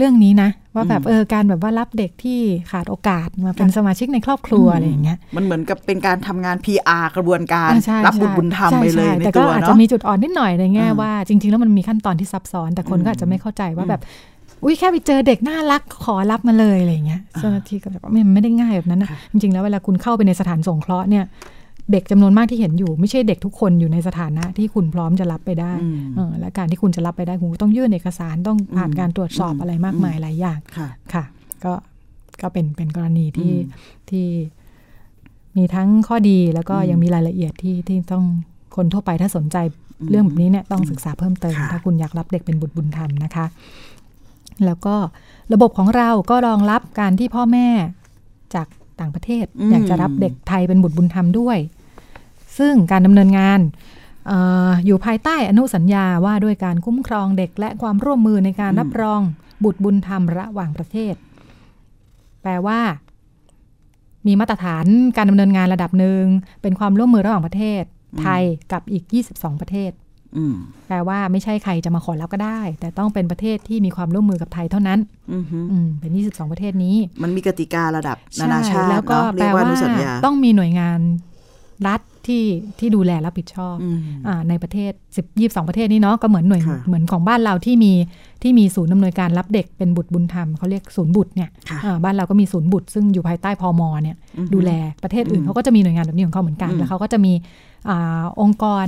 [0.00, 14.02] เรื่องนี้นะ ว่าแบบอืมเออการแบบว่ารับเด็กที่ขาดโอกาสมาเป็นสมาชิกในครอบครัวอะไรอย่างเงี้ยมันเหมือนกับเป็นการทำงาน PR กระบวนการอ่าใช่รับบุตรบุญธรรมใช่ไปเลยใช่ในแต่ตัก็วอาจเนาะจะมีจุดอ่อนนิดหน่อยในแง่อ่าว่าจริง ๆ แล้วมันมีขั้นตอนที่ซับซ้อน แต่คนอืมก็อาจจะไม่เข้าใจว่าอืมแบบ
[14.64, 21.24] อุ้ยแค่ไปเจอเด็กน่ารักขอรับมาเลยอะไรอย่างเงี้ยเจ้าหน้าที่ก็แบบว่าไม่มันไม่ได้ง่ายแบบนั้นนะค่ะจริงๆแล้วเวลาคุณเข้าไปในสถานสงเคราะห์เนี่ย
[21.92, 31.24] เด็กจำนวนมากที่เห็นอยู่ ไม่ใช่เด็กทุกคนอยู่ในสถานะที่คุณพร้อมจะรับไปได้อืมเออและการที่คุณจะรับไปได้คุณก็ต้องยื่นเอกสารต้องผ่านอืมการตรวจสอบอืมอะไรมากมายหลายอย่างค่ะค่ะ
[31.64, 31.72] ก็
[32.42, 34.26] ก็เป็นเป็นกรณีที่อืมที่
[35.56, 38.24] มีทั้งข้อดีแล้วก็อืมยังมีรายละเอียดที่ที่ต้อง
[38.76, 39.56] คนทั่วไปถ้าสนใจ
[40.00, 43.46] อืมเรื่องแบบนี้เนี่ยต้องศึกษาเพิ่มเติมค่ะถ้าคุณอยากรับเด็กเป็นบุตรบุญธรรมนะคะ
[44.66, 44.94] แล้วก็
[45.52, 47.68] ระบบของเราก็รองรับการที่พ่อแม่
[48.54, 48.66] จาก
[49.00, 51.58] ต่างประเทศ อยากจะรับเด็กไทยเป็นบุตรบุญธรรมด้วย
[52.58, 53.60] ซึ่งการดำเนินงาน
[54.26, 54.32] เอ
[54.68, 59.20] ออยู่ภายใต้อนุสัญญาว่าด้วยการคุ้มครองเด็กและความร่วมมือในการรับรอง
[59.64, 61.14] บุตรบุญธรรมระหว่างประเทศ
[62.42, 62.80] แปลว่า
[64.26, 64.86] มีมาตรฐาน
[65.16, 66.24] การดำเนินงานระดับหนึ่ง
[66.62, 67.82] เป็นความร่วมมือระหว่างประเทศ
[68.20, 68.42] ไทย
[68.72, 70.09] กับอีก 22 ประเทศอืม
[70.88, 74.98] แปลว่าไม่ใช่ใครจะมาขอรับก็ได้ แต่ต้องเป็นประเทศที่มีความร่วมมือกับไทยเท่านั้น
[75.32, 81.00] อืมฮึอืมเป็น 22 ประเทศนี้ มันมีกติการะดับนานาชาใช่ติแล้วก็เนาะแปเรีลยกว่าว่าอนุสัญญาต้องมีหน่วยงาน
[81.88, 82.44] รัฐที่
[82.78, 87.92] ที่ดูแลรับผิดชอบอืมอ่าในประเทศ10 22 ประเทศนี้เนาะก็เหมือนหน่วยค่ะเหมือนของบ้านเราที่มี
[88.42, 94.70] ที่มีศูนย์อำนวยการรับเด็กเป็นบุตรบุญธรรมเขาเรียกศูนย์บุตรเนี่ยค่ะอ่าบ้านเราก็มีศูนย์บุตรซึ่งอยู่ภายใต้พมเนี่ยอือฮึดูแล
[95.02, 97.32] ประเทศอื่นอืมเขาก็จะมีหน่วยงานแบบนี้ของเขาเหมือนกันอืมแล้วเขาก็จะมี
[97.88, 98.86] อาองค์กร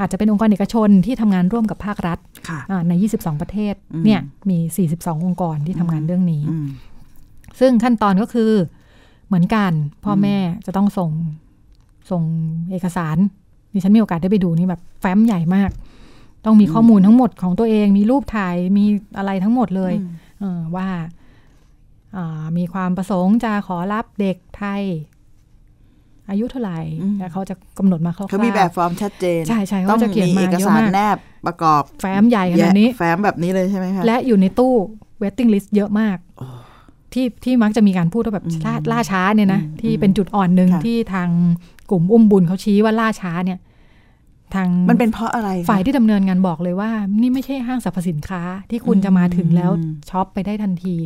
[0.00, 2.18] อาจจะเป็นองค์กรเอกชนที่ทำงานร่วมกับภาครัฐ
[2.48, 4.20] ค่ะอ่าใน 22 ประเทศอืมเนี่ย
[4.50, 4.58] มี
[4.92, 6.66] 42 องค์กรที่ทำงานเรื่องนี้อืม
[7.60, 8.52] ซึ่งขั้นตอนก็คือ
[9.26, 9.72] เหมือนกัน
[10.04, 11.10] พ่อแม่จะต้องส่ง
[12.10, 12.22] ส่ง
[12.70, 13.16] เอกสาร
[13.72, 15.70] ดิฉันมีโอกาสได้ไปดูนี่แบบแฟ้มใหญ่มาก
[16.44, 18.84] ต้องมีข้อมูลทั้งหมดของตัวเอง มีรูปถ่ายมี
[19.16, 20.10] อะไรทั้งหมดเลยอืม
[20.40, 20.88] เออว่า
[22.16, 24.82] อ่ามีความประสงค์จะขอรับเด็กไทย
[26.30, 26.78] อายุเท่าไหร่
[27.18, 31.16] แล้วเขาจะกำหนดมาคร่าวๆเขามีแบบฟอร์มชัดเจน ใช่ใช่เขาต้องจะเขียนมีมาเอกเยสาอะรมากแนบ
[31.46, 34.74] ประกอบแฟ้มใหญ่ขนาดนี้แยะแฟ้มแบบนี้เลยใช่ไหมคะ และอยู่ในตู้
[35.22, 36.18] waiting list เยอะมาก
[37.12, 41.28] ที่ที่มักจะมีการพูดว่าแบบล่าล่าช้าเนี่ยนะอืมที่เป็นจุดอ่อนหนึ่งค่ะที่ทาง
[41.90, 43.58] กลุ่มอุ้มบุญเขาชี้ว่าล่าช้าเนี่ย
[44.54, 50.96] ทางมันเป็นเพราะอะไรคะฝ่ายที่ดำเนินงานบอกเลยว่า นี่ไม่ใช่ห้างสรรพสินค้าที่คุณจะมาถึงแล้วอืมช็อปไปได้ทันที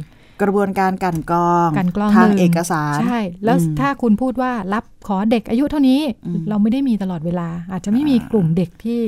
[0.43, 9.03] กระบวนการกลันกรองกลั่นกรองทางหนึ่เอกสารใช่แล้วอืมถ้าคุณพูดว่ารับขอเด็กอายุเท่านี้อืมเราไม่ได้มีตลอดเวลา อาจจะไม่มีกลุ่มเด็กที่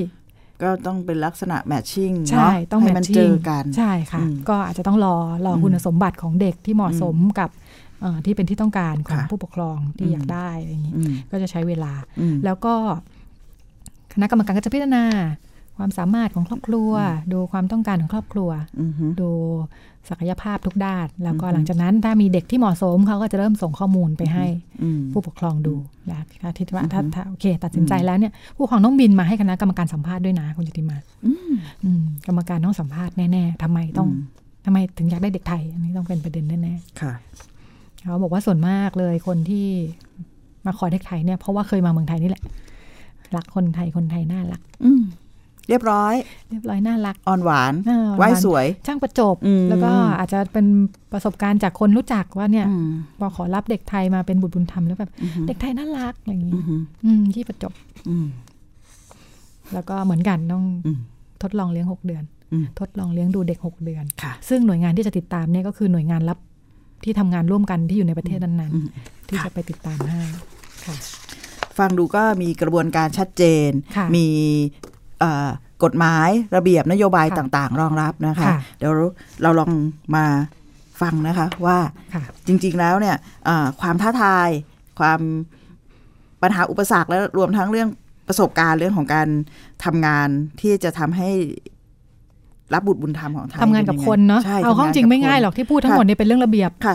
[0.62, 5.16] ก็ต้องเป็นลักษณะแมทชิ่งใช่ต้องให้แมมัทเจชิ่งอกันใช่ค่ะอืมก็อาจจะต้องรอ
[5.46, 7.50] รออมคุณสมบัติของเด็กที่เหมาะสมกับ
[8.00, 12.74] เอ่อที่เป็นที่ต้องการของค่ะผู้ปกครองที่อืมอยากได้อะไรอย่างนี้อืมก็จะใช้เวลาอืมแล้วก็
[14.12, 15.04] คณะกรรมการก็จะพิจารณา
[15.76, 16.92] ความสามารถของครอบครัว
[17.32, 19.30] ดูความต้องการของครอบครัวอือฮึดู
[20.10, 24.46] ศักยภาพทุกด้าน แล้วก็อือฮึหลังจากนั้นถ้ามีเด็กที่เหมาะสมเขาก็จะเริ่มส่งข้อมูลไปให้
[24.82, 25.74] อืมผู้ปกครองดู
[26.10, 31.52] นะคะที่ว่าอือฮึถ้าถ้าโอเค ตัดสินใจแล้วเนี่ยผู้ปกครองต้องบินมาให้คณะกรรมการสัมภาษณ์ด้วยนะคุณจิติมาอืม
[31.84, 39.66] อืมกรรมการต้องสัมภาษณ์แน่ๆทำไมต้องอืมทำไมถึงอยากได้เด็กไทย อันนี้ต้องเป็นประเด็นแน่ค่ะๆเขาบอกว่าส่วนมากเลยคนที่
[40.66, 42.42] มาขอเด็กไทยเนี่ยเพราะว่าเคยมาเมืองไทยนี่แหละ
[43.36, 45.02] รักคนไทยคนไทยน่ารักอืม
[45.68, 46.14] เรียบร้อย
[46.50, 50.66] เรียบร้อยน่ารักอ่อนหวานเออไหว้สวย ช่างประจบอืมแล้วก็อาจจะเป็น
[51.12, 52.88] ประสบการณ์จากคนรู้จักว่าเนี่ยอืม
[53.18, 57.72] พอขอรับเด็กไทยมาเป็นบุตรบุญธรรมแล้วแบบอือฮึเด็กไทยน่ารักอะไรอย่างนี้อือฮึอืมที่ประจบ
[58.08, 58.26] อืม
[59.72, 60.98] แล้วก็เหมือนกันต้องอืม
[61.42, 66.38] ทดลองเลี้ยงหกเดือนอืมทดลองเลี้ยงดูเด็กหกเดือนค่ะซึ่งหน่วยงานที่จะติดตามเนี่ยก็คือหน่วยงานรับ
[67.04, 70.22] ที่ทำงานร่วมกันที่อยู่ในประเทศนั้นอืมๆที่จะไปติดตามให้
[70.84, 70.96] ค่ะ
[71.78, 74.26] ฟังดูก็มีกระบวนการชัดเจนค่ะมี
[74.82, 74.83] เอ่อ
[75.84, 78.92] กฎหมายระเบียบนโยบายค่ะต่าง ๆ รองรับนะคะค่ะเดี๋ยว
[79.42, 79.70] เราลอง
[80.16, 80.24] มา
[81.00, 81.78] ฟังนะคะว่า
[82.14, 84.48] ค่ะจริง ๆ แล้วเนี่ยเอ่อความท้าทาย
[84.98, 85.20] ความ
[86.42, 87.88] ปัญหาอุปสรรคและรวมทั้งเรื่อง
[88.28, 89.28] ประสบการณ์เรื่องของการ
[89.84, 90.28] ทำงาน
[90.60, 91.30] ที่จะทำให้
[92.74, 96.94] รับบุตรบุญธรรมของไทยทำงานกับป็คนเนาะใช่เอาเข้าจริงทำไม่ง่ายบคนหรอกที่พูดทั้งหมดเนี่ยเป็นเรื่องระเบียบค่ะ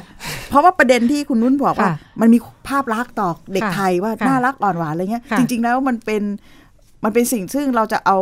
[0.49, 6.21] เพราะว่าประเด็นที่คุณนุ่นบอกว่าค่ะมันมีภาพลักษณ์ต่อเด็กค่ะไทยว่าค่ะน่ารักอ่อนหวานอะไรเงี้ยค่ะจริง ๆ แล้วมันเป็น
[7.03, 8.17] มันเป็นสิ่งซึ่งเราจะเอา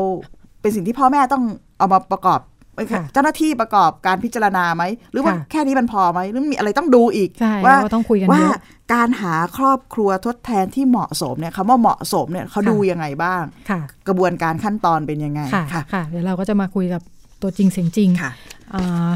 [0.61, 1.43] เป็นสิ่งที่พ่อแม่ต้อง
[1.77, 2.39] เอามาประกอบ
[2.75, 8.59] เอ้ยค่ะเจ้าหน้าที่ประกอบการพิจารณาไหม หรือว่าค่ะแค่นี้มันพอไหมหรือมีอะไรต้องดูอีกใช่ว่าเราต้องคุยกันว่าเยอะ
[8.93, 17.01] การหาครอบครัวทดแทนที่เหมาะสมเนี่ยคำว่าเหมาะสมเนี่ยเขาค่ะดูยังไงบ้างค่ะกระบวนการขั้นตอนเป็นยังไงค่ะค่ะค่ะเดี๋ยวเราก็จะมาคุยกับ
[17.41, 18.31] ตัวจริงเสียงจริงค่ะ
[18.73, 19.11] อ่า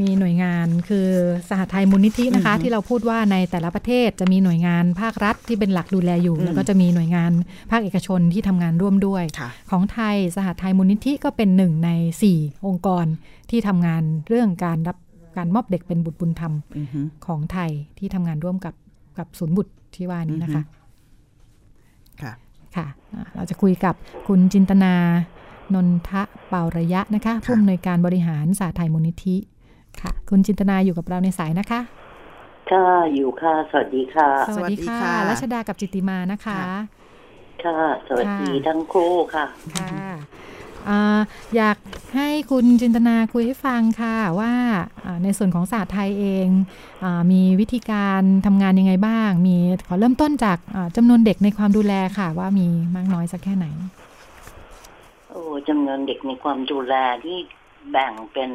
[0.00, 1.08] มีหน่วยงานคือ
[1.48, 7.32] สหไทยมูลนิธินะคะอือฮึที่เราพูดว่าในแต่ละประเทศจะมีหน่วยงานภาครัฐที่เป็นหลักดูแลอยู่อืมแล้วก็จะมีหน่วยงาน
[7.70, 11.90] ภาคเอกชนที่ทำงานร่วมด้วยค่ะของไทยสหไทยมูลนิธิก็เป็นหนึ่งใน
[12.22, 13.06] สี่องค์กร
[13.50, 14.96] ที่ทำงานเรื่องการรับ
[15.36, 18.74] การมอบเด็กเป็นบุตรบุญธรรมอือฮึของไทยที่ทำงานร่วมกับ
[19.18, 20.62] กับศูนย์บุตรที่ว่านี้นะคะ
[22.22, 22.32] ค่ะ
[22.76, 23.94] ค่ะอ่าเราจะคุยกับ
[24.28, 24.94] คุณจินตนา
[25.74, 29.36] นนทะเป่าระยะนะคะผู้อำนวยการบริหารสาไทยมูลนิธิ
[30.02, 31.80] ค่ะ คุณจินตนาอยู่กับเราในสายนะคะ
[32.70, 36.60] ค่ะอยู่ค่ะ สวัสดีค่ะ สวัสดีค่ะรัชดากับจิตติมานะคะ
[37.64, 39.90] ค่ะ สวัสดีค่ะทั้งคู่ค่ะค่ะ
[40.88, 41.20] อ่า
[41.56, 41.76] อยาก
[42.16, 44.52] ให้คุณจินตนาคุยให้ฟังค่ะว่า
[45.04, 46.46] อ่าในส่วนของศาสตร์ไทยเอง
[47.04, 53.66] อามีวิธีการทำงานยังไงบ้าง มีขอเริ่มต้นจากอ่าจำนวนเด็กในความดูแลค่ะ ว่ามีมากน้อยสักแค่ไหน
[55.30, 57.38] โอ้จำนวนเด็กในความดูแลที่
[57.90, 58.50] แบ่งเป็น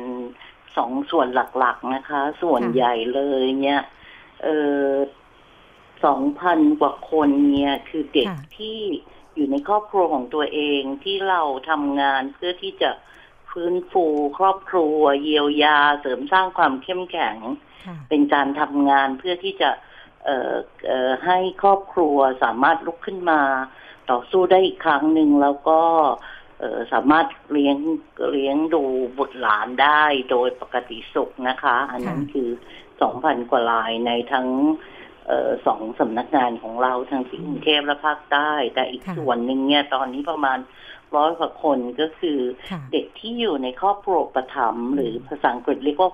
[0.80, 3.82] สองส่วนหลักๆนะคะ ส่วนค่ะใหญ่เลยเนี่ย
[4.44, 4.48] เอ
[4.84, 4.88] อ
[6.06, 8.80] สองพันกว่าคนเนี่ยคือเด็กค่ะที่
[9.36, 12.92] อยู่ในครอบครัวของตัวเองที่เราทำงานเพื่อที่จะ
[13.52, 14.06] ฟื้นฟู
[14.38, 17.38] ครอบครัว เยียวยาเสริมสร้างความเข้มแข็ง
[17.86, 19.70] ค่ะเป็นการทำงานเพื่อที่จะ
[20.26, 20.54] เอ่อ
[20.86, 23.42] เอ่อให้ครอบครัวสามารถลุกขึ้นมา
[24.12, 26.39] ต่อสู้ได้อีกครั้งหนึ่งแล้วก็เอ่อ
[26.94, 27.78] สามารถเลี้ยง
[28.32, 28.84] เลี้ยงดู
[29.18, 32.50] บุตรหลานได้โดยปกติสุขนะคะ อันนั้นค่ะคือ
[33.02, 34.48] สองพันกว่ารายในทั้ง
[35.28, 40.60] เออสองสำนักงานของเราทั้งที่กรุงเทพและภาคใต้ แต่อีกค่ะส่วนหนึ่งเนี่ยตอนนี้ประมาณ
[41.16, 42.40] ร้อยกว่าคนก็คือ
[42.72, 46.12] ค่ะเด็กที่อยู่ในครอบครัวอุประถมภ์หรือภาษาอังกฤษเรียกว่า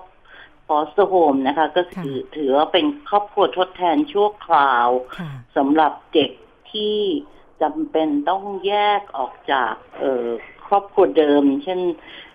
[0.68, 4.88] foster home นะคะ ก็คือค่ะถือว่าเป็นครอบครัวทดแทนชั่วคราว
[5.18, 6.30] ค่ะสำหรับเด็ก
[6.72, 6.96] ที่
[7.62, 10.26] จำเป็นต้องแยกออกจากเอ่อ
[10.66, 11.80] ครอบครัวเดิม เช่น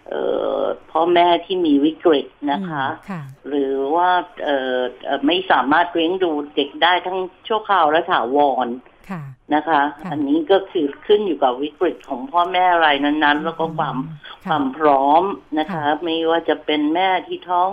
[0.10, 0.24] เอ่
[0.60, 0.62] อ
[0.92, 4.10] พ่อแม่ที่มีวิกฤตนะคะค่ะหรือว่า
[4.44, 8.68] เอ่อเอ่อไม่สามารถเลี้ยงดูเด็กได้ทั้งชั่วคราวและถาวร
[9.12, 9.24] ค่ะ
[9.56, 13.98] นะคะค่ะอันนี้ก็คือขึ้นอยู่กับวิกฤตของพ่อแม่รายนั้น ๆ แล้วก็ความ
[14.46, 15.24] ค่ะความพร้อม
[15.60, 17.70] นะคะค่ะไม่ว่าจะเป็นแม่ที่ท้อง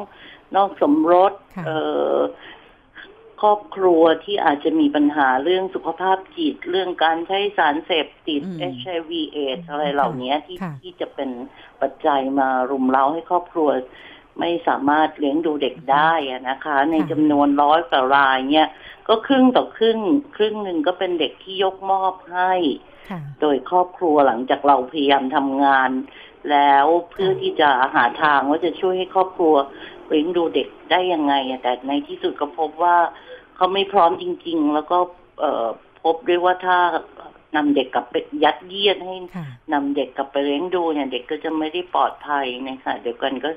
[0.56, 1.32] นอกสมรส
[3.40, 11.30] ค่ะเอ่อครอบครัวที่อาจจะมีปัญหาเรื่องสุขภาพจิต เรื่องการใช้สารเสพติดอืม HIV เอดอะไรเหล่านี้ที่ค่ะที่จะเป็น
[11.80, 13.68] ปัจจัยมารุมเร้าให้ครอบครัว
[14.40, 18.68] ไม่สามารถเลี้ยงดูเด็กได้อะนะคะ ในจำนวนร้อยกว่ารายเนี่ย
[19.08, 19.98] ก็ครึ่งต่อครึ่ง
[20.36, 22.52] ครึ่งหนึ่งก็เป็นเด็กที่ยกมอบให้
[23.10, 25.90] ค่ะโดยครอบครัวหลังจากเราพยายามทำงาน
[26.50, 29.54] แล้วเพื่อที่จะหาทางว่าจะช่วยให้ครอบครัว
[30.08, 32.96] เลี้ยงดูเด็กได้ยังไงอะแต่ในที่สุดก็พบว่า
[33.58, 34.98] เขาไม่พร้อมจริง ๆ แล้วก็
[35.40, 35.68] เอ่อ
[36.02, 36.78] พบด้วยว่าถ้า
[37.56, 43.50] นำเด็กกลับไปยัดเยียดให้ค่ะนำเด็กกลับไปเลี้ยงดูเนี่ยเด็กก็จะไม่ได้ปลอดภัยในขณะเดียวกันก็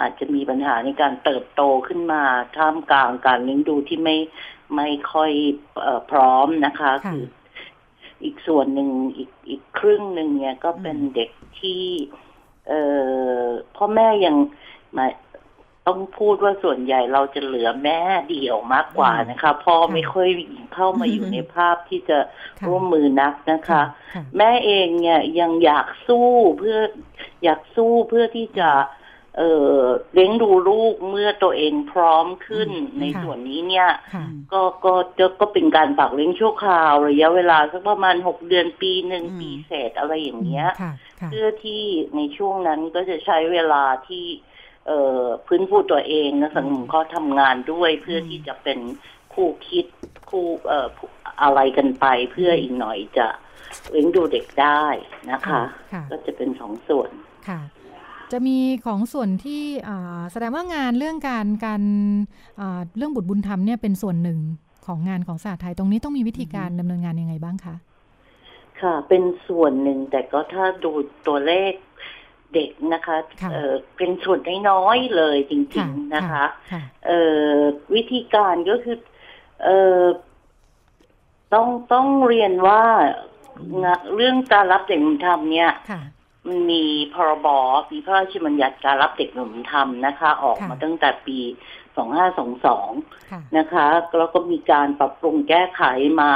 [0.00, 2.22] อาจจะมีปัญหาในการเติบโตขึ้นมา
[2.56, 4.16] ท่ามกลางการเลี้ยงดูที่ไม่
[4.76, 5.32] ไม่ค่อย
[5.82, 7.24] เออพร้อมนะคะค่ะคือ
[8.24, 11.30] อีกส่วนหนึ่งอีกอีกครึ่งหนึ่งเนี่ยก็เป็นเด็ก
[11.60, 11.82] ที่
[12.68, 12.82] เอ่
[13.42, 13.44] อ
[13.76, 14.36] พ่อแม่ยัง
[14.94, 15.12] หมาย
[15.86, 20.28] ต้องพูดว่าส่วนใหญ่เราจะเหลือแม่เดี่ยวมากกว่านะคะพ่อไม่ค่อย
[20.74, 22.18] เข้ามาอยู่ในภาพที่จะ
[22.60, 23.82] ค่ะร่วมมือนักนะคะ
[24.14, 26.78] ค่ะแม่เองเนี่ยยังอยากสู้เพื่อ
[27.44, 28.70] อยากสู้เพื่อที่จะ
[29.38, 29.80] เอ่อ
[30.12, 32.70] เลี้ยงดูลูกเมื่อตัวเองพร้อมขึ้น
[33.00, 41.82] ในค่ะส่วนนี้เนี่ยค่ะก็ก็ก็ก็เป็นการฝากเลี้ยงชั่วคราวระยะเวลาสักประมาณหกเดือนปีหนึ่งอืมปีเศษอะไรอย่างเงี้ยค่ะค่ะเพื่อที่
[42.16, 44.26] ในช่วงนั้นก็จะใช้เวลาที่
[44.86, 48.78] เอ่อพื้นฟูตัวเองและสังคมก็ทำงานด้วยเพื่อที่จะเป็น
[49.34, 49.86] คู่คิด
[50.30, 50.88] คู่เอ่อ
[51.42, 53.26] อะไรกันไปเพื่ออีกหน่อยจะ
[53.90, 54.84] เลี้ยงดูเด็กได้
[55.30, 55.62] นะคะ
[55.92, 57.10] ค่ะ ก็จะเป็นสองส่วน
[57.48, 57.60] ค่ะ
[58.32, 61.82] จะมีของส่วนที่อ่าแสดงว่างานเรื่องการการ
[62.60, 64.38] อ่าเรื่องบุตรบุญธรรมเนี่ยเป็นส่วนหนึ่ง
[64.86, 67.74] ของงานของศาสตร์ไทยตรงนี้ต้องมีวิธีการดำเนินงานยังไงบ้างคะ
[68.80, 70.92] ค่ะ เป็นส่วนหนึ่งแต่ก็ถ้าดู
[71.26, 71.72] ตัวเลข
[72.56, 74.40] เด็กนะคะค่ะเอ่อเป็นส่วน
[74.70, 77.20] น้อยๆเลยจริค่ะงๆนะคะค่ะเอ่
[77.52, 77.56] อ
[77.94, 78.96] วิธีการก็คือ
[79.62, 80.04] เอ่อ
[81.54, 82.84] ต้องต้องเรียนว่า
[83.84, 86.00] งะเรื่องการรับเด็กบุญธรรมเนี่ยค่ะ
[86.48, 86.84] มันมี
[87.14, 87.48] พรบ
[87.92, 91.38] มีพระราชบัญญัติการรับเด็กบุญธรรมนะคะ ออกค่ะมาตั้งแต่ปี
[92.30, 93.86] 2522ค่ะนะคะ
[94.18, 95.82] แล้วก็มีการปรับปรุงแก้ไข
[96.22, 96.32] มา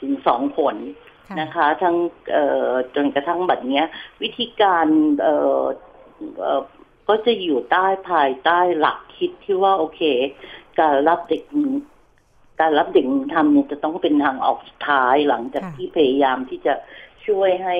[0.00, 1.96] ถึงสองผลค่ะ นะคะ ทั้ง
[2.32, 3.84] เอ่อจนกระทั่งบัดเนี้ย
[4.22, 4.86] วิธีการ
[5.22, 5.62] เอ่อ
[6.38, 6.62] เอ่อ
[7.08, 10.00] ก็จะอยู่ใต้ภายใต้หลักคิดที่ว่าโอเค
[10.80, 11.42] การรับเด็ก
[12.60, 13.04] การรับเด็ก
[13.34, 16.74] ทำเนี่ยจะต้องเป็นทางออกสุดท้ายหลังจากค่ะที่พยายามที่จะ
[17.26, 17.76] ช่วยให้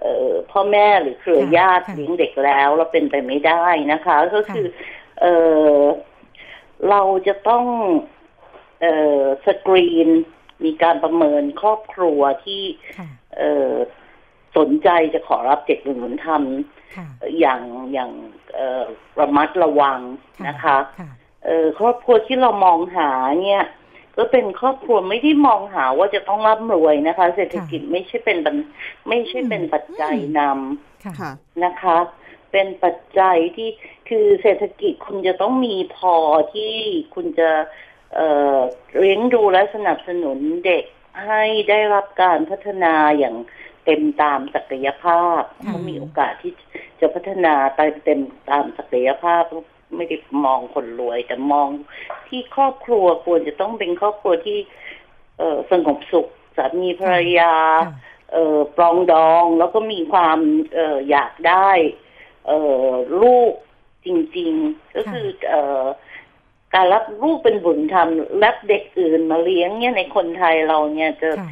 [0.00, 4.66] เอ่อพ่อแม่หรือเครือค่ะญาติค่ะเลี้ยงเด็กแล้วแล้วเป็นไปไม่ได้นะคะ ก็คือ
[5.20, 5.26] เอ
[5.76, 5.78] อ
[6.90, 7.64] เราจะต้อง
[8.80, 10.08] เอ่อสกรีน
[10.64, 12.62] มีการประเมินครอบครัวที่
[12.98, 13.72] ค่ะเอ่อ
[14.56, 16.42] สนใจจะขอรับเด็กหนุนธรรม
[16.96, 17.06] ค่ะ
[17.38, 17.60] อย่าง
[17.92, 18.10] อย่าง
[18.54, 18.84] เอ่อ
[19.20, 20.00] ระมัดระวัง
[20.48, 21.10] นะคะค่ะ
[21.44, 23.10] เอ่อครอบครัวที่เรามองหา
[23.44, 23.64] เนี่ย
[24.16, 28.56] ก็เป็นครอบครัวไม่ได้มองหาว่าจะต้องร่ำรวยนะคะ เศรษฐกิจไม่ใช่เป็นบัน
[29.08, 31.32] ไม่ใช่เป็นปัจจัยนำค่ะค่ะ
[31.64, 31.96] นะคะ
[32.52, 33.68] เป็นปัจจัยที่
[34.08, 36.16] คือเศรษฐกิจคุณจะต้องมีพอ
[36.54, 36.72] ที่
[37.14, 37.50] คุณจะ
[38.14, 38.58] เอ่อ
[38.98, 40.84] เลี้ยงดูและสนับสนุนเด็ก
[41.26, 43.36] ให้ได้รับการพัฒนาอย่าง
[43.84, 46.52] เต็มตามศักยภาพค่ะเขามีโอกาสที่
[47.00, 49.44] จะพัฒนาไปเต็มตามศักยภาพ
[49.96, 51.68] ไม่ได้มองคนรวย แต่มอง
[52.28, 54.58] ที่ครอบครัวควรจะต้องเป็นครอบครัวที่
[55.38, 57.54] เอ่อสงบสุขสามีภรรยา
[57.86, 57.94] ค่ะ
[58.32, 60.38] เเอ่อปรองดองแล้วก็มีความ
[60.74, 61.70] เอ่ออยากได้
[62.46, 62.90] เอ่อ
[63.22, 63.52] ลูก
[64.06, 65.84] จริง ๆ ก็คือ เอ่อ
[66.74, 68.08] การรับลูกเป็นบุญธรรม
[68.44, 71.48] รับเด็กอื่นมาเลี้ยงเนี่ยในคนไทยเราเนี่ยจะค่ะ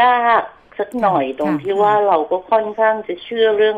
[0.00, 0.42] ยาก
[0.78, 3.76] สักหน่อยตรงค่ะที่ว่าเราก็ค่อนข้างจะเชื่อเรื่อง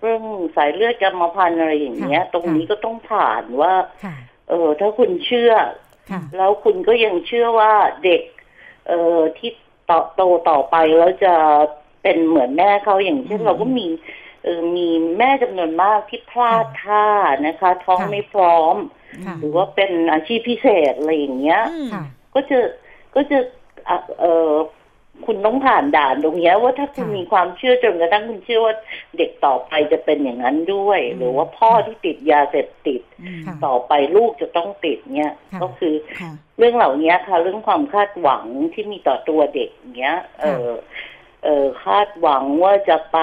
[0.00, 0.22] เรื่อง
[0.56, 3.74] สายเลือดกรรมพันธุ์อะไรอย่างเงี้ยค่ะตรงนี้ก็ต้องผ่านว่า
[4.04, 4.14] ค่ะ
[4.48, 5.52] เออถ้าคุณเชื่อ
[6.10, 7.72] ค่ะแล้วคุณก็ยังเชื่อว่า
[8.04, 8.22] เด็ก
[8.88, 9.50] เอ่อที่
[9.90, 11.34] ต่อโตต่อไปแล้วจะ
[12.02, 14.25] เป็นเหมือนแม่เขาอย่างเช่นอืมเราก็มีเออ
[14.76, 17.06] มีแม่จำนวนมากที่พลาดท่า
[17.46, 18.76] นะคะ ท้องค่ะไม่พร้อม
[19.26, 22.58] ค่ะหรือว่าเป็นอาชีพพิเศษอะไรอย่างเงี้ยอืมค่ะก็จะ
[23.14, 23.38] ก็จะ
[23.88, 24.52] อะเออ
[25.26, 28.74] คุณต้องผ่านด่านตรงเนี้ยว่าถ้าคุณค่ะมีความเชื่อจนกระทั่งคุณเชื่อว่า
[29.18, 40.74] เด็กต่อไปจะเป็นอย่างนั้นด้วย หรือว่าพ่อที่ติดยาเสพติดอืมค่ะต่อไปลูกจะต้องติดเนี่ยค่ะก็คือค่ะเรื่องเหล่านี้ค่ะ เรื่องความคาดหวังที่มีต่อตัวเด็กเนี้ย เออเออ
[41.84, 43.18] คาดหวังว่าจะไป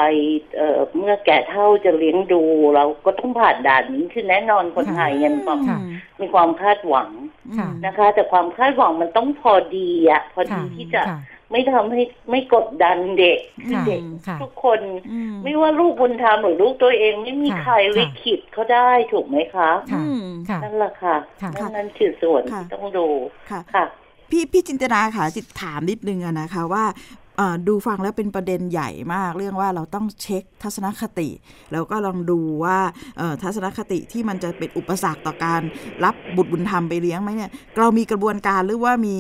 [0.58, 2.44] เออเมื่อแก่เท่าจะเลี้ยงดู
[2.76, 5.80] เราก็ต้องผ่านด่านนี้คือแน่นอนคนไทยเนี่ยมีความค่ะ
[6.22, 7.10] มีความคาดหวัง
[7.58, 11.20] ค่ะนะคะ แต่ความคาดหวังมันต้องพอดีอะพอดีค่ะที่จะค่ะ
[11.52, 13.40] ไม่ทำให้ไม่กดดันเด็ก
[13.74, 14.80] ค่ะเด็กค่ะทุกคน
[15.12, 23.08] อืมไม่ว่าลูกบุญธรรมหรือลูกตัวเองไม่มีค่ะใครลิขิตเขาได้ถูกไหมคะค่ะอืมค่ะนั่นแหละค่ะค่ะนั่นนั่นคือส่วนค่ะที่ต้องดู
[23.50, 23.86] ค่ะค่ะ
[24.32, 27.23] พี่พี่จินตนาค่ะจิตถามนิดนึงอะนะคะว่าเอ่อ
[27.68, 31.30] ดูฟังแล้วเป็นประเด็นใหญ่มาก เรื่องว่าเราต้องเช็คทัศนคติ
[31.72, 32.78] แล้วก็ลองดูว่า
[33.18, 35.62] เอ่อทัศนคติที่มันจะเป็นอุปสรรคต่อการ
[36.04, 39.18] รับบุตรบุญธรรมไปเลี้ยงไหมเนี่ยเรามีกระบวนการหรือว่ามี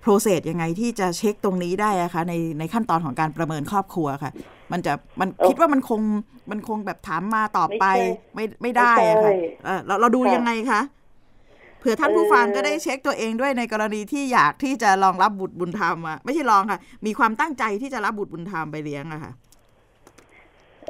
[0.00, 4.32] โปรเซสยังไงที่จะเช็คตรงนี้ได้อะคะในในขั้นตอนของการประเมินครอบครัวค่ะ
[4.72, 6.00] มันจะมันเอ่อคิดว่ามันคง
[6.50, 7.84] มันคงแบบถามมาตอบไป
[8.34, 9.34] ไม่ไม่ไม่ได้อะไม่ค่ะใช่
[9.64, 10.80] เอ่อเราเราดูค่ะยังไงคะ
[11.80, 19.32] เผื่อท่านผู้ฟังเอ่อก็ได้เช็คตัวเองด้วยในกรณีที่อยากที่จะลองรับบุตรบุญธรรมอะไม่ใช่ลองค่ะ มีความตั้งใจที่จะรับบุตรบุญธรรมไปเลี้ยงอะค่ะ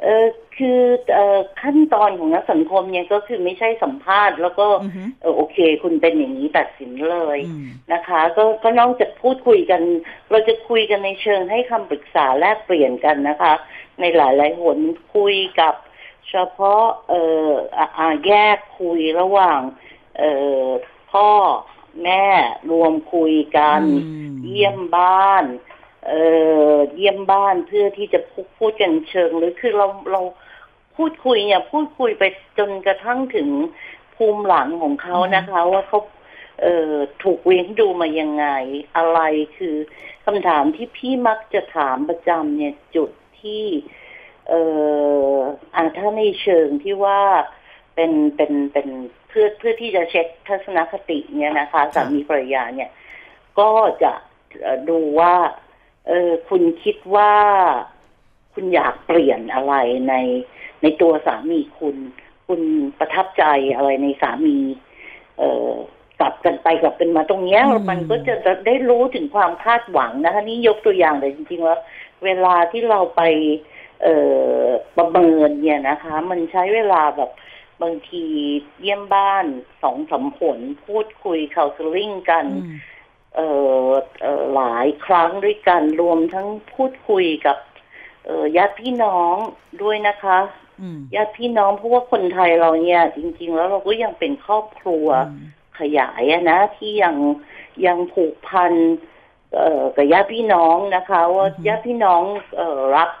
[0.01, 0.27] เออ
[0.57, 0.81] คือ
[1.13, 9.81] เอ่อขั้นตอนของนักสังคมเนี่ยก็คือไม่ใช่สัมภาษณ์ แล้วก็อือฮึเออโอเค คุณเป็นอย่างนี้ตัดสินเลยอืมนะคะ ก็ก็นอกจากพูดคุยกัน
[10.31, 13.53] เราจะคุยกันในเชิงให้คำปรึกษาแลกเปลี่ยนกันนะคะ
[13.99, 14.79] ในหลายหลายๆหน
[15.15, 15.73] คุยกับ
[16.29, 19.59] เฉพาะเอ่ออะอะแยกคุยระหว่าง
[20.17, 20.31] เอ่
[20.65, 20.69] อ
[21.11, 21.29] พ่อ
[22.03, 22.25] แม่
[22.71, 25.45] รวมคุยกันอืมเยี่ยมบ้าน
[26.07, 26.23] เอ่
[26.73, 30.21] อเยี่ยมบ้านเพื่อที่จะพูดพูดกันเชิงหรือคือเราเรา
[30.95, 32.23] พูดคุยเนี่ยพูดคุยไป
[32.57, 33.49] จนกระทั่งถึง
[34.15, 35.99] ภูมิหลังของเขานะคะ ว่าเขา
[36.61, 36.93] เอ่อ
[37.23, 38.47] ถูกเลี้ยงดูมายังไง
[38.95, 39.19] อะไร
[39.57, 39.75] คือ
[40.25, 43.09] คำถามที่พี่มักจะถามประจำเนี่ยจุด
[43.41, 43.65] ที่
[44.49, 44.61] เอ่
[45.33, 45.35] อ
[45.75, 47.21] อ่าถ้าในเชิงที่ว่า
[47.95, 48.89] เป็นเป็นเป็น
[49.31, 52.89] เพื่อเพื่อที่จะเช็คทัศนคติเนี่ยนะคะสามีภรรยาเนี่ย
[53.59, 53.69] ก็
[54.03, 54.11] จะ
[54.61, 55.35] เอ่อดูว่า
[56.07, 57.33] เออคุณคิดว่า
[58.53, 59.73] คุณอยากเปลี่ยนอะไร
[60.09, 60.15] ใน
[60.81, 61.95] ในตัวสามีคุณ
[62.47, 62.61] คุณ
[62.99, 63.43] ประทับใจ
[63.75, 64.57] อะไรในสามี
[65.37, 65.71] เออ
[66.19, 71.79] กลับกันไปกลับกันมาตรงเนี้ยอืมมันก็จะได้รู้ถึงความคาดหวังนะคะนี่ยกตัวอย่างเลยจริงๆแล้ว
[72.25, 73.21] เวลาที่เราไป
[74.03, 74.15] เอ่
[74.55, 74.63] อ
[74.97, 77.31] ประเมินเนี่ยนะคะ มันใช้เวลาแบบ
[77.81, 78.25] บางที
[78.81, 79.45] เยี่ยมบ้าน
[79.83, 82.77] สองสามผลพูดคุย c o u n s e l i n g กันอืม
[83.35, 83.49] เอ่
[83.85, 83.89] อ
[84.21, 87.57] เอ่อหลายครั้งด้วยกันรวมทั้งพูดคุยกับ
[88.25, 89.35] เอ่อญาติพี่น้อง
[89.81, 90.39] ด้วยนะคะ
[90.81, 95.47] อืมญาติพี่น้องเพราะว่าคนไทยเราเนี่ย จริง ๆ แล้วเราก็ยังเป็นครอบครัวอืม
[95.79, 97.15] ขยายอะนะ ที่ยัง
[97.85, 98.73] ยังผูกพัน
[99.53, 102.21] เอ่อกับญาติพี่น้องนะคะ ว่าอือฮึญาติพี่น้อง
[102.57, 103.20] เอ่อรับอ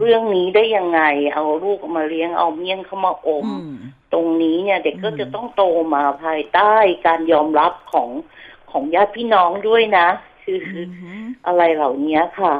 [0.00, 1.00] เรื่องนี้ได้ยังไง
[1.34, 3.74] เอาลูกมาเลี้ยงเอาเมี่ยงเข้ามาอมอืม
[4.12, 5.62] ตรงนี้เนี่ย เด็กก็อืมจะต้องโต
[5.94, 6.74] มาภายใต้
[7.06, 8.08] การยอมรับของ
[8.70, 10.08] ของญาติพี่น้องด้วยนะ
[10.44, 10.82] คือออื
[11.24, 12.54] มอะไรเหล่านี้ค่ะ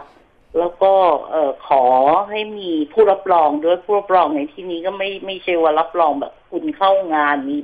[0.59, 0.93] แล้วก็
[1.31, 1.85] เอ่อขอ
[2.31, 7.57] ให้มีผู้รับรองด้วยผู้รับรองในที่นี้ก็ไม่ไม่ใช่ว่ารับรองแบบคุณเข้างานมี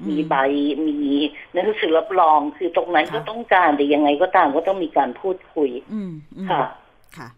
[0.00, 0.34] อืมมีใบ
[0.86, 0.98] มี
[1.52, 6.62] หนังสือรับรองคือตรงนั้นค่ะก็ต้องการแต่ยังไงก็ตามก็ต้องมีการพูดคุยอืมอืมค่ะ
[7.18, 7.28] ค่ะ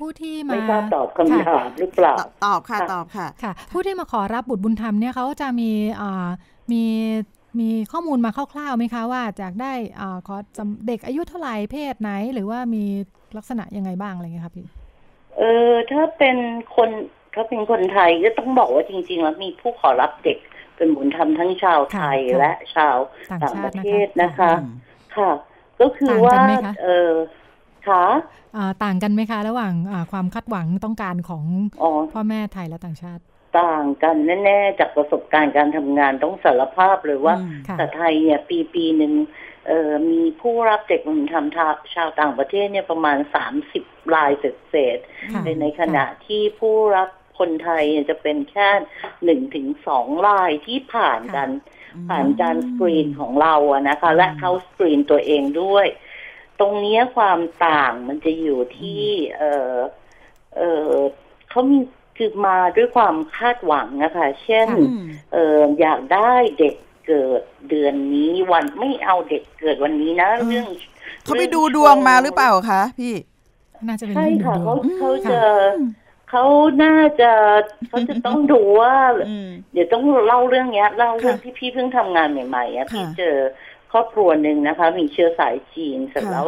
[0.00, 5.70] ผู้ที่มาไม่ทราบตอบคำค่ะถามหรือเปล่าตอบตอบค่ะค่ะตอบค่ะค่ะ ผู้ที่มาขอรับบุตรบุญธรรมเนี่ยเขาจะมี
[6.00, 6.28] อ่า
[6.72, 6.84] มี
[7.60, 12.84] มีข้อมูลมาคร่าวๆไหมคะว่าจากได้อ่าขอจำเด็กอายุเท่าไหร่เพศไหน หรือว่ามี
[13.36, 14.66] ลักษณะยังไงบ้างอะไรเงี้ยครับพี่
[15.38, 16.36] เออถ้าเป็น
[16.76, 16.90] คน
[17.34, 20.38] ถ้าเป็นคนไทยก็ต้องบอกว่าจริง ๆ แล้วมีผู้ขอรับเด็ก
[20.76, 22.96] เป็นบุญธรรมทั้งชาวไทยค่ะและชาว
[23.30, 24.72] ต่างต่างชาปติระนะคะเทศนะคะอืม
[25.16, 25.30] ค่ะ
[25.80, 27.10] ก็คือต่างกันว่าไหมคะเออ
[27.90, 28.04] ค่ะ
[28.56, 31.44] อ่าต่างกันไหมคะ ระหว่างอ่าความคาดหวังต้องการของ
[31.82, 33.22] อ๋อพ่อแม่ไทยและต่างชาติ
[33.60, 39.12] ต่างกันแน่ ๆ จากประสบการณ์การทำงานต้องสารภาพเลยว่าอืมค่ะแต่ไทยเนี่ยปีปีหนึ่ง
[39.66, 41.46] เเอ่อมีผู้รับเด็กบุญธรรม
[41.94, 43.84] ชาวต่างประเทศเนี่ยประมาณสามสิบ
[44.14, 44.98] รายเศษ
[45.34, 48.68] ค่ะๆในขณะที่ผู้รับคนไทยเนี่ยจะเป็นแค่
[49.24, 51.48] หนึ่งถึงสองรายที่ผ่านกัน
[52.08, 55.86] ผ่านการสกรีนของเราอะนะคะ และเขาสกรีนตัวเองด้วย
[56.60, 59.04] ตรงเนี้ยความต่างมันจะอยู่ที่
[59.38, 59.42] เอ
[59.72, 59.74] อ
[60.56, 60.90] เออ
[61.50, 61.78] เขามี
[62.16, 66.74] คือมาด้วยความคาดหวังนะคะเช่นค่ะอืมเอออยากได้เด็ก
[67.06, 70.66] เกิดเดือนนี้วันไม่เอาเด็กเกิดวันนี้นะอืมเรื่อง
[71.24, 73.14] เขาไปดูดวงมาหรือเปล่าคะพี่
[73.86, 75.40] น่าจะเป็นใช่เรื่องดูค่ะดวเขางเขาจะ
[76.30, 76.44] เขา
[76.84, 77.32] น่าจะ
[77.88, 78.94] เขาจะต้องดูว่า
[79.28, 83.36] อืมเดี๋ยวต้องเล่าเรื่องเนี้ยเล่าเรื่องค่ะที่พี่เพิ่งทำงานใหม่ๆอะค่ะพี่เจอ
[83.92, 86.46] ครอบครัวหนึ่งนะคะ มีเชื้อสายจีนเสร็จค่ะแล้ว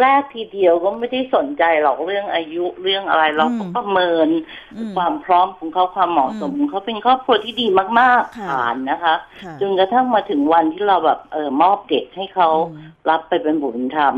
[0.00, 4.28] แรกทีเดียวก็ไม่ได้สนใจหรอกเรื่องอายุเรื่องอะไรเราก็อืมประเมิน
[4.76, 7.66] อืมความพร้อมของเขาความเหมาะสมอืมของเขาเป็นครอบครัวที่ดี
[8.00, 14.14] มากๆค่ะผ่านนะคะค่ะจนกระทั่งมาถึงวันที่เราแบบเออมอบเด็กให้เขาอืมรับไปเป็นบุญธรรม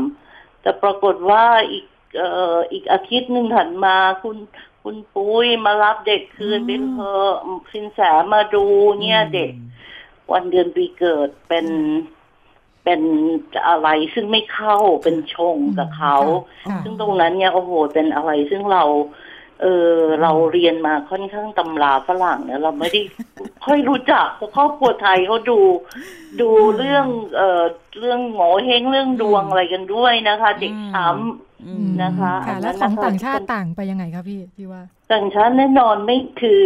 [0.61, 1.85] แต่ปรากฏว่าอีก
[2.17, 4.37] เอ่ออีกอาทิตย์หนึ่งถัดมาคุณ
[4.83, 7.11] คุณปุ้ยมารับเด็กคืนอืมเป็นเพอ
[7.71, 7.99] สินแส
[8.33, 8.65] มาดู
[9.01, 9.51] เนี่ยเด็ก
[10.31, 11.65] วันเดือนปีเกิดเป็น
[12.85, 13.01] เป็น
[13.67, 16.17] อะไรซึ่งไม่เข้าเป็นชงกับเขา
[16.67, 18.83] ค่ะซึ่งตรงนั้นเนี่ยโอ้โหเป็นอะไรซึ่งเรา
[19.61, 23.01] เออเราเรียนมาค่อนข้างตำราฝรั่งเนี่ยเราไม่ได้
[23.65, 25.59] ค่อยรู้จักเพราะครอบครัวไทยเขาดู
[26.41, 27.05] ดูเรื่อง
[27.35, 27.63] เอ่อ
[27.99, 31.05] เรื่องโง่เฮงเรื่องดวงอะไรกันด้วยนะคะ เด็กช้
[31.67, 36.63] อือืมมนะคะค่ะอันนั้แล้วนของนะคะต่างชาติต่างไปยังไงคะพี่พี่ว่าำต่างชาติแน่นอนไม่คือ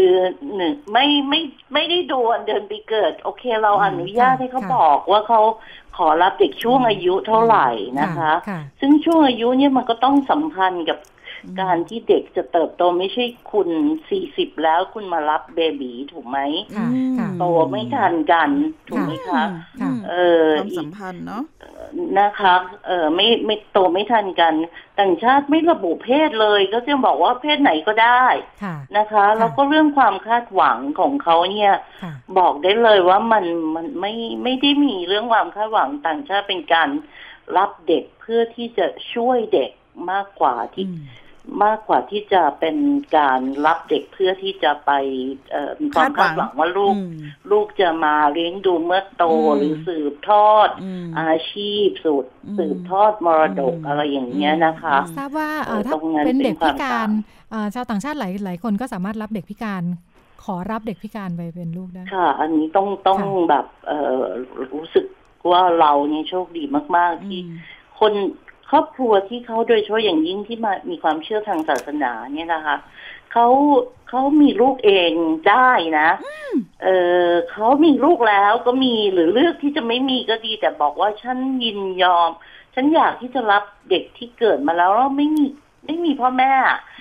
[0.55, 1.41] หนึ่งไม่ไม่
[1.73, 5.41] ไม่ได้ดูวันเดือนปีเกิด โอเคเราอนุญาตให้เขาค่ะบอกว่าเขา
[5.99, 7.67] ขอรับเด็กช่วงอายุเท่าไหร่
[7.99, 10.97] นะคะค่ะซึ่งช่วงอายุเนี่ยมันก็ต้องสัมพันธ์กับ
[11.61, 13.69] การที่เด็กจะเติบโตไม่ใช่คุณ
[14.09, 16.39] สี่สิบแล้วคุณมารับเบบีถูกไหม
[16.77, 16.87] ค่ะ
[17.17, 18.49] ค่ะโตไม่ทันกัน
[18.89, 19.43] ถูกไหมคะ
[19.81, 21.43] ค่ะเออความอีสักมพันธ์เนาะ
[22.19, 22.55] นะคะ
[22.87, 24.53] เออไม่ไม่โตไม่ทันกัน
[24.99, 28.25] ต่างชาติไม่ระบุเพศเลย ก็จะบอกว่าเพศไหนก็ได้
[28.63, 34.13] ค่ะนะคะ แล้วก็เรื่องความคาดหวังของเขาเนี่ยค่ะบอกได้เลยว่ามันมันไม่
[34.43, 36.89] ไม่ได้มีเรื่องความคาดหวังต่างชาติเป็นการ
[37.57, 39.71] รับเด็กเพื่อที่จะช่วยเด็ก
[40.11, 40.85] มากกว่าที่
[41.63, 42.77] มากกว่าที่จะเป็น
[43.17, 44.91] การรับเด็กเพื่อที่จะไป
[45.51, 47.11] เอ่อมีความคาดหวังว่าลูกอืม
[47.51, 57.09] ลูกจะมาเลี้ยงดูเมื่อโตอืมหรือสืบทอดอืมอาชีพสูตรอืมสืบทอดมรดกอืมอะไรอย่างเงี้ยนะคะทราบว่าเอ่อเออถ้าตรงนั้นเป็นเด็กเป็นพิความการต่าง
[57.51, 59.83] เอ่อชาวต่างชาติหลายหลายคนก็สามารถรับเด็กพิการ
[60.45, 64.23] ขอรับเด็กพิการไปเป็นลูกได้ค่ะ อันนี้ต้องต้องค่ะแบบเอ่อ
[64.73, 65.05] รู้สึก
[65.51, 66.63] ว่าเราเนี่ยโชคดี
[66.95, 67.39] มาก ๆ ที่
[67.99, 68.13] คน
[68.69, 72.77] ครอบครัวที่เขาโดยเฉพาะอย่างยิ่งที่มามีความเชื่อทางศาสนาเนี่ยนะคะ
[73.31, 73.47] เขา
[74.09, 75.11] เขามีลูกเอง
[75.49, 76.09] ได้นะ
[76.83, 76.87] เอ
[77.29, 82.29] อเขามีลูกแล้วก็มีหรือเลือกที่จะไม่มีก็ดี แต่บอกว่าฉันยินยอม
[82.75, 85.45] ฉันอยากที่จะรับเด็กที่เกิดมาแล้วแล้วไม่มี
[85.85, 86.53] ไม่มีพ่อแม่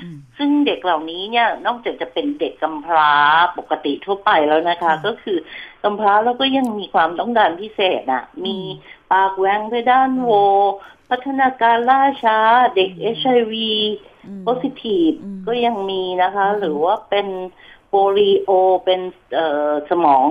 [0.03, 3.15] อืมซึ่งเด็กเหล่านี้เนี่ยนอกจากจะเป็นเด็กกำพร้า
[3.59, 5.39] ปกติทั่วไปแล้วนะคะค่ะก็คือ
[5.83, 8.57] กำพร้าแล้วก็ยังมีความต้องการพิเศษอะมี
[9.13, 10.31] ปากแหวงเพดานโหว
[11.11, 12.39] พัฒนาการล่าช้า
[12.77, 13.73] เด็กเอชไอวี
[14.27, 17.27] อืมโพสิทีฟอืมก็ยังมีนะคะ หรือว่าเป็น
[17.89, 18.51] โปลิโอ
[18.85, 19.01] เป็น
[19.35, 20.27] เอ่อสมอง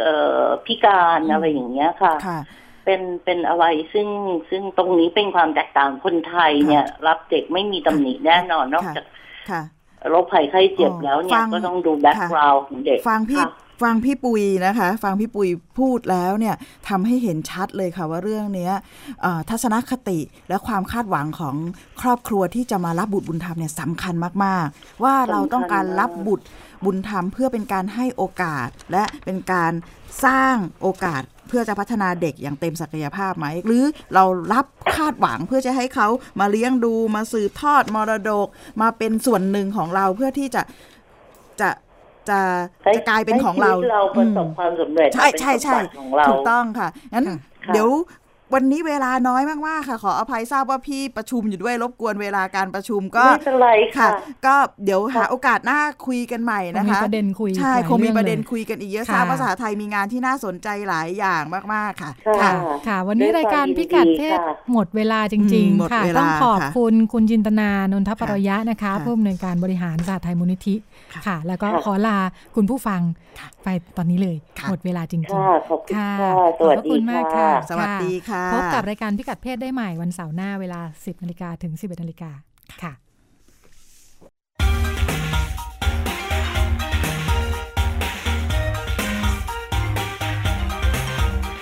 [0.00, 0.14] เอ่
[0.44, 2.40] อพิการอะไรอย่างเงี้ยค่ะค่ะ
[2.84, 4.08] เป็นเป็นอะไรซึ่ง
[4.50, 9.06] ซึ่งตรงนี้เป็นความแตกต่างคนไทยเนี่ย รับเด็กไม่มีตำหนิแน่นอนนอกค่ะจาก
[9.50, 9.62] ค่ะ
[10.10, 13.50] โรคภัยไข้เจ็บอ๋อแล้วเนี่ยยังก็ต้องดู background ของเด็กฟังพี่ค่ะ
[13.82, 15.48] ฟังพี่ปุยนะคะ ฟังพี่ปุย
[15.78, 16.54] พูดแล้วเนี่ย
[16.88, 18.70] ทำให้เห็นชัดเลยค่ะว่าเรื่องนี้
[19.50, 20.18] ทัศนคติ
[20.48, 21.54] และความคาดหวังของ
[22.02, 24.14] ครอบครัวที่จะมารับบุตรบุญธรรมเนี่ยสำคัญ
[24.44, 26.44] มาก ๆ ว่าเราต้องการรับบุตร
[26.84, 29.72] บุญธรรม เพื่อเป็นการให้โอกาส และเป็นการ
[30.24, 34.66] สร้างโอกาสเพื่อจะพัฒนาเด็กอย่างเต็มศักยภาพไหม หรือเรารับ
[34.96, 36.08] คาดหวังเพื่อจะให้เขา
[36.40, 38.48] มาเลี้ยงดูมาสืบทอดมรดก
[38.82, 40.62] มาเป็นส่วนหนึ่งของเราเพื่อที่จะ
[41.60, 41.70] จะ
[42.30, 42.40] จะ
[42.96, 47.90] จะกลายเป็นของเราให้ชีวิตเราประสบความสำเร็จใช่เป็นใช่ใช่สมบัติของเราถูกต้องค่ะงั้นค่ะค่ะเดี๋ยว
[48.54, 53.68] วันนี้เวลาน้อยมากๆค่ะ ขออภัยทราบว่าพี่ประชุมอยู่ด้วยรบกวนเวลาการประชุมก็ไม่เป็นไร
[53.98, 54.54] ค่ะค่ะก็
[54.84, 61.42] เดี๋ยวหาค่ะโอกาสหน้าคุยกันใหม่คงนะมีคะประเด็นคุยใช่หลายคงมีประเด็นองลยคุยกันอีกเยอะค่ะทราบภาษาไทยมีงานที่น่าสนใจหลายอย่าง
[61.74, 62.52] มากๆค่ะ ค่ะ
[62.88, 70.74] ค่ะ วันนี้ด้วยรายการความพิกัดยินดีเพศค่ะหมดเวลาจริงอืมหมดๆค่ะเวลาต้องขอบค่ะคุณคุณจินตนานนทปรยะนะคะค่ะผู้อำนวยการบริหารสหไทยมูลนิธิ
[71.16, 72.16] ค่ะค่ะ แล้วก็ค่ะขอลา
[72.56, 73.00] คุณผู้ฟัง
[73.40, 82.30] ค่ะไปตอนนี้เลยค่ะหมดเวลาจริงค่ะขอบคุณๆค่ะค่ะสขอบวัสพระดีคุณมากค่ะค่ะ สวัสดีค่ะ พบกับรายการพิกัดเพศได้ใหม่วันเสาร์หน้าเวลา 10นาฬิกาถึง 11นาฬิกา
[82.82, 82.92] ค่ะ